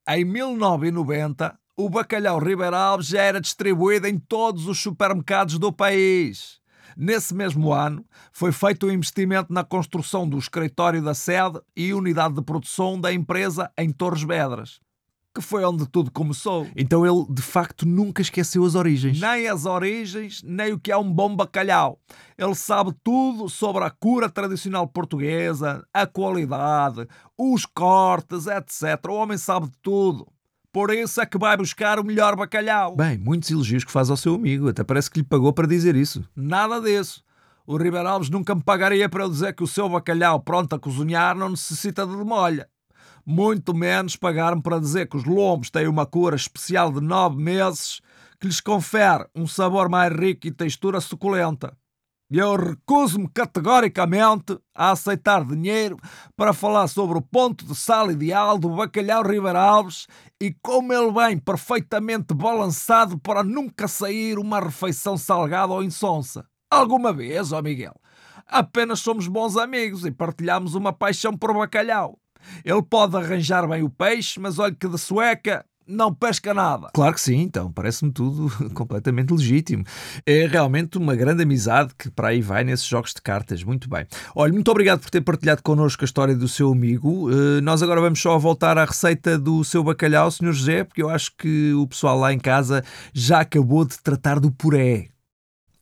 Em 0.07 0.25
1990, 0.25 1.57
o 1.77 1.89
bacalhau 1.89 2.39
Ribeiro 2.39 2.75
Alves 2.75 3.07
já 3.07 3.21
era 3.21 3.41
distribuído 3.41 4.07
em 4.07 4.17
todos 4.17 4.67
os 4.67 4.79
supermercados 4.79 5.57
do 5.57 5.71
país. 5.71 6.59
Nesse 6.97 7.33
mesmo 7.35 7.73
ano, 7.73 8.05
foi 8.31 8.53
feito 8.53 8.87
um 8.87 8.91
investimento 8.91 9.51
na 9.51 9.63
construção 9.63 10.27
do 10.27 10.37
escritório 10.37 11.01
da 11.01 11.13
sede 11.13 11.59
e 11.75 11.93
unidade 11.93 12.35
de 12.35 12.41
produção 12.41 12.99
da 12.99 13.11
empresa 13.11 13.69
em 13.77 13.91
Torres 13.91 14.23
Vedras, 14.23 14.79
que 15.35 15.41
foi 15.41 15.65
onde 15.65 15.85
tudo 15.85 16.09
começou. 16.09 16.65
Então 16.77 17.05
ele, 17.05 17.25
de 17.29 17.41
facto, 17.41 17.85
nunca 17.85 18.21
esqueceu 18.21 18.63
as 18.63 18.73
origens. 18.73 19.19
Nem 19.19 19.49
as 19.49 19.65
origens, 19.65 20.41
nem 20.41 20.71
o 20.71 20.79
que 20.79 20.93
é 20.93 20.97
um 20.97 21.11
bom 21.11 21.35
bacalhau. 21.35 21.99
Ele 22.37 22.55
sabe 22.55 22.93
tudo 23.03 23.49
sobre 23.49 23.83
a 23.83 23.89
cura 23.89 24.29
tradicional 24.29 24.87
portuguesa, 24.87 25.85
a 25.93 26.07
qualidade, 26.07 27.05
os 27.37 27.65
cortes, 27.65 28.47
etc. 28.47 29.09
O 29.09 29.15
homem 29.15 29.37
sabe 29.37 29.69
tudo. 29.81 30.25
Por 30.71 30.89
isso 30.89 31.19
é 31.19 31.25
que 31.25 31.37
vai 31.37 31.57
buscar 31.57 31.99
o 31.99 32.03
melhor 32.03 32.35
bacalhau. 32.35 32.95
Bem, 32.95 33.17
muitos 33.17 33.51
elogios 33.51 33.83
que 33.83 33.91
faz 33.91 34.09
ao 34.09 34.17
seu 34.17 34.35
amigo, 34.35 34.69
até 34.69 34.83
parece 34.83 35.11
que 35.11 35.19
lhe 35.19 35.25
pagou 35.25 35.51
para 35.51 35.67
dizer 35.67 35.95
isso. 35.95 36.23
Nada 36.35 36.79
disso. 36.79 37.23
O 37.67 37.77
Ribeiro 37.77 38.07
Alves 38.07 38.29
nunca 38.29 38.53
me 38.53 38.63
pagaria 38.63 39.09
para 39.09 39.23
eu 39.23 39.29
dizer 39.29 39.53
que 39.53 39.63
o 39.63 39.67
seu 39.67 39.89
bacalhau 39.89 40.39
pronto 40.39 40.75
a 40.75 40.79
cozinhar 40.79 41.35
não 41.35 41.49
necessita 41.49 42.05
de 42.05 42.15
demolha. 42.15 42.69
Muito 43.25 43.73
menos 43.73 44.15
pagar-me 44.15 44.61
para 44.61 44.79
dizer 44.79 45.09
que 45.09 45.17
os 45.17 45.25
lombos 45.25 45.71
têm 45.71 45.87
uma 45.87 46.05
cura 46.05 46.35
especial 46.35 46.91
de 46.91 47.01
nove 47.01 47.37
meses 47.41 47.99
que 48.39 48.45
lhes 48.45 48.61
confere 48.61 49.25
um 49.33 49.47
sabor 49.47 49.89
mais 49.89 50.13
rico 50.13 50.45
e 50.45 50.51
textura 50.51 51.01
suculenta. 51.01 51.75
Eu 52.29 52.55
recuso-me 52.55 53.27
categoricamente 53.29 54.59
a 54.75 54.91
aceitar 54.91 55.45
dinheiro 55.45 55.97
para 56.35 56.53
falar 56.53 56.87
sobre 56.87 57.17
o 57.17 57.21
ponto 57.21 57.65
de 57.65 57.75
sal 57.75 58.11
ideal 58.11 58.59
do 58.59 58.69
bacalhau 58.69 59.23
Ribeiro 59.23 59.57
Alves 59.57 60.07
e 60.41 60.55
como 60.61 60.93
ele 60.93 61.11
vem 61.11 61.37
perfeitamente 61.37 62.33
balançado 62.33 63.17
para 63.17 63.43
nunca 63.43 63.87
sair 63.87 64.37
uma 64.37 64.59
refeição 64.59 65.17
salgada 65.17 65.73
ou 65.73 65.83
insonsa. 65.83 66.45
Alguma 66.69 67.13
vez, 67.13 67.51
ó 67.51 67.61
Miguel, 67.61 67.95
apenas 68.47 68.99
somos 68.99 69.27
bons 69.27 69.55
amigos 69.55 70.05
e 70.05 70.11
partilhamos 70.11 70.75
uma 70.75 70.91
paixão 70.91 71.35
por 71.37 71.53
bacalhau. 71.53 72.19
Ele 72.63 72.81
pode 72.81 73.15
arranjar 73.15 73.67
bem 73.67 73.83
o 73.83 73.89
peixe, 73.89 74.39
mas 74.39 74.59
olhe 74.59 74.75
que 74.75 74.87
de 74.87 74.97
sueca 74.97 75.65
não 75.87 76.13
pesca 76.13 76.53
nada. 76.53 76.89
Claro 76.93 77.13
que 77.13 77.21
sim, 77.21 77.41
então, 77.41 77.71
parece-me 77.71 78.11
tudo 78.11 78.51
completamente 78.73 79.31
legítimo. 79.31 79.83
É 80.25 80.47
realmente 80.47 80.97
uma 80.97 81.15
grande 81.15 81.43
amizade 81.43 81.93
que 81.97 82.09
para 82.09 82.29
aí 82.29 82.41
vai 82.41 82.63
nesses 82.63 82.85
jogos 82.85 83.13
de 83.13 83.21
cartas. 83.21 83.63
Muito 83.63 83.89
bem. 83.89 84.05
Olha, 84.35 84.51
muito 84.51 84.69
obrigado 84.71 84.99
por 84.99 85.09
ter 85.09 85.21
partilhado 85.21 85.61
connosco 85.61 86.03
a 86.03 86.05
história 86.05 86.35
do 86.35 86.47
seu 86.47 86.71
amigo. 86.71 87.29
Uh, 87.29 87.61
nós 87.61 87.83
agora 87.83 88.01
vamos 88.01 88.19
só 88.19 88.37
voltar 88.37 88.77
à 88.77 88.85
receita 88.85 89.37
do 89.37 89.63
seu 89.63 89.83
bacalhau, 89.83 90.29
Sr. 90.31 90.51
José, 90.51 90.83
porque 90.83 91.01
eu 91.01 91.09
acho 91.09 91.31
que 91.37 91.73
o 91.73 91.87
pessoal 91.87 92.17
lá 92.17 92.33
em 92.33 92.39
casa 92.39 92.83
já 93.13 93.41
acabou 93.41 93.85
de 93.85 93.97
tratar 94.01 94.39
do 94.39 94.51
puré. 94.51 95.09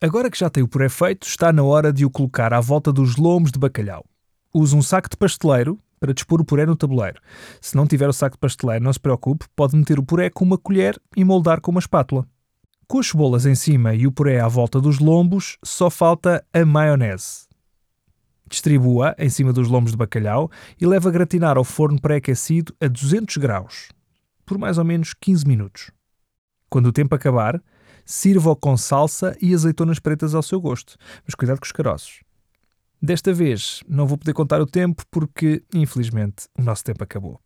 Agora 0.01 0.29
que 0.29 0.37
já 0.37 0.49
tem 0.49 0.61
o 0.61 0.67
puré 0.67 0.89
feito, 0.89 1.25
está 1.25 1.53
na 1.53 1.63
hora 1.63 1.93
de 1.93 2.03
o 2.03 2.09
colocar 2.09 2.53
à 2.53 2.59
volta 2.59 2.91
dos 2.91 3.15
lomos 3.15 3.51
de 3.51 3.59
bacalhau. 3.59 4.03
Use 4.53 4.75
um 4.75 4.81
saco 4.81 5.09
de 5.09 5.15
pasteleiro, 5.15 5.79
para 6.03 6.13
dispor 6.13 6.41
o 6.41 6.43
puré 6.43 6.65
no 6.65 6.75
tabuleiro. 6.75 7.21
Se 7.61 7.77
não 7.77 7.87
tiver 7.87 8.09
o 8.09 8.13
saco 8.13 8.35
de 8.35 8.39
pasteleiro, 8.41 8.83
não 8.83 8.91
se 8.91 8.99
preocupe, 8.99 9.45
pode 9.55 9.73
meter 9.73 9.97
o 9.97 10.03
puré 10.03 10.29
com 10.29 10.43
uma 10.43 10.57
colher 10.57 11.01
e 11.15 11.23
moldar 11.23 11.61
com 11.61 11.71
uma 11.71 11.79
espátula. 11.79 12.27
Com 12.89 12.99
as 12.99 13.07
cebolas 13.07 13.45
em 13.45 13.55
cima 13.55 13.95
e 13.95 14.05
o 14.05 14.11
puré 14.11 14.41
à 14.41 14.49
volta 14.49 14.81
dos 14.81 14.99
lombos, 14.99 15.57
só 15.63 15.89
falta 15.89 16.45
a 16.51 16.65
maionese. 16.65 17.47
Distribua 18.49 19.15
em 19.17 19.29
cima 19.29 19.53
dos 19.53 19.69
lombos 19.69 19.91
de 19.93 19.97
bacalhau 19.97 20.51
e 20.77 20.85
leve 20.85 21.07
a 21.07 21.11
gratinar 21.11 21.55
ao 21.55 21.63
forno 21.63 22.01
pré-aquecido 22.01 22.75
a 22.81 22.89
200 22.89 23.37
graus, 23.37 23.87
por 24.45 24.57
mais 24.57 24.77
ou 24.77 24.83
menos 24.83 25.13
15 25.13 25.47
minutos. 25.47 25.89
Quando 26.69 26.87
o 26.87 26.91
tempo 26.91 27.15
acabar, 27.15 27.63
sirva-o 28.03 28.57
com 28.57 28.75
salsa 28.75 29.37
e 29.41 29.53
azeitonas 29.53 29.99
pretas 29.99 30.35
ao 30.35 30.43
seu 30.43 30.59
gosto, 30.59 30.97
mas 31.25 31.33
cuidado 31.33 31.61
com 31.61 31.65
os 31.65 31.71
caroços. 31.71 32.19
Desta 33.03 33.33
vez 33.33 33.83
não 33.85 34.07
vou 34.07 34.17
poder 34.17 34.31
contar 34.31 34.61
o 34.61 34.65
tempo 34.65 35.03
porque, 35.11 35.61
infelizmente, 35.75 36.45
o 36.57 36.63
nosso 36.63 36.85
tempo 36.85 37.03
acabou. 37.03 37.37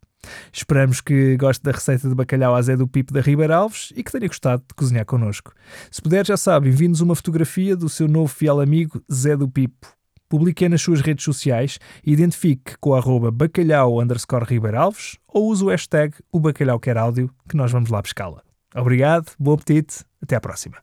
Esperamos 0.52 1.00
que 1.00 1.36
goste 1.36 1.64
da 1.64 1.72
receita 1.72 2.08
de 2.08 2.14
bacalhau 2.14 2.54
à 2.54 2.62
Zé 2.62 2.76
do 2.76 2.86
Pipo 2.86 3.12
da 3.12 3.20
Ribeira 3.20 3.56
Alves 3.56 3.92
e 3.96 4.04
que 4.04 4.12
tenha 4.12 4.28
gostado 4.28 4.62
de 4.68 4.74
cozinhar 4.76 5.04
connosco. 5.04 5.52
Se 5.90 6.00
puder, 6.00 6.24
já 6.24 6.36
sabe, 6.36 6.68
envie-nos 6.68 7.00
uma 7.00 7.16
fotografia 7.16 7.76
do 7.76 7.88
seu 7.88 8.06
novo 8.06 8.28
fiel 8.28 8.60
amigo 8.60 9.02
Zé 9.12 9.36
do 9.36 9.48
Pipo. 9.48 9.88
Publique 10.28 10.68
nas 10.68 10.80
suas 10.80 11.00
redes 11.00 11.24
sociais 11.24 11.80
e 12.06 12.12
identifique 12.12 12.78
com 12.78 12.90
o 12.90 12.94
arroba 12.94 13.32
bacalhau 13.32 14.00
underscore 14.00 14.44
Ribeira 14.44 14.78
Alves 14.78 15.16
ou 15.26 15.48
use 15.48 15.64
o 15.64 15.70
hashtag 15.70 16.14
o 16.30 16.38
bacalhau 16.38 16.78
quer 16.78 16.96
áudio 16.96 17.32
que 17.48 17.56
nós 17.56 17.72
vamos 17.72 17.90
lá 17.90 18.00
pescá-la. 18.00 18.42
Obrigado, 18.76 19.32
bom 19.40 19.54
apetite, 19.54 20.04
até 20.22 20.36
à 20.36 20.40
próxima. 20.40 20.76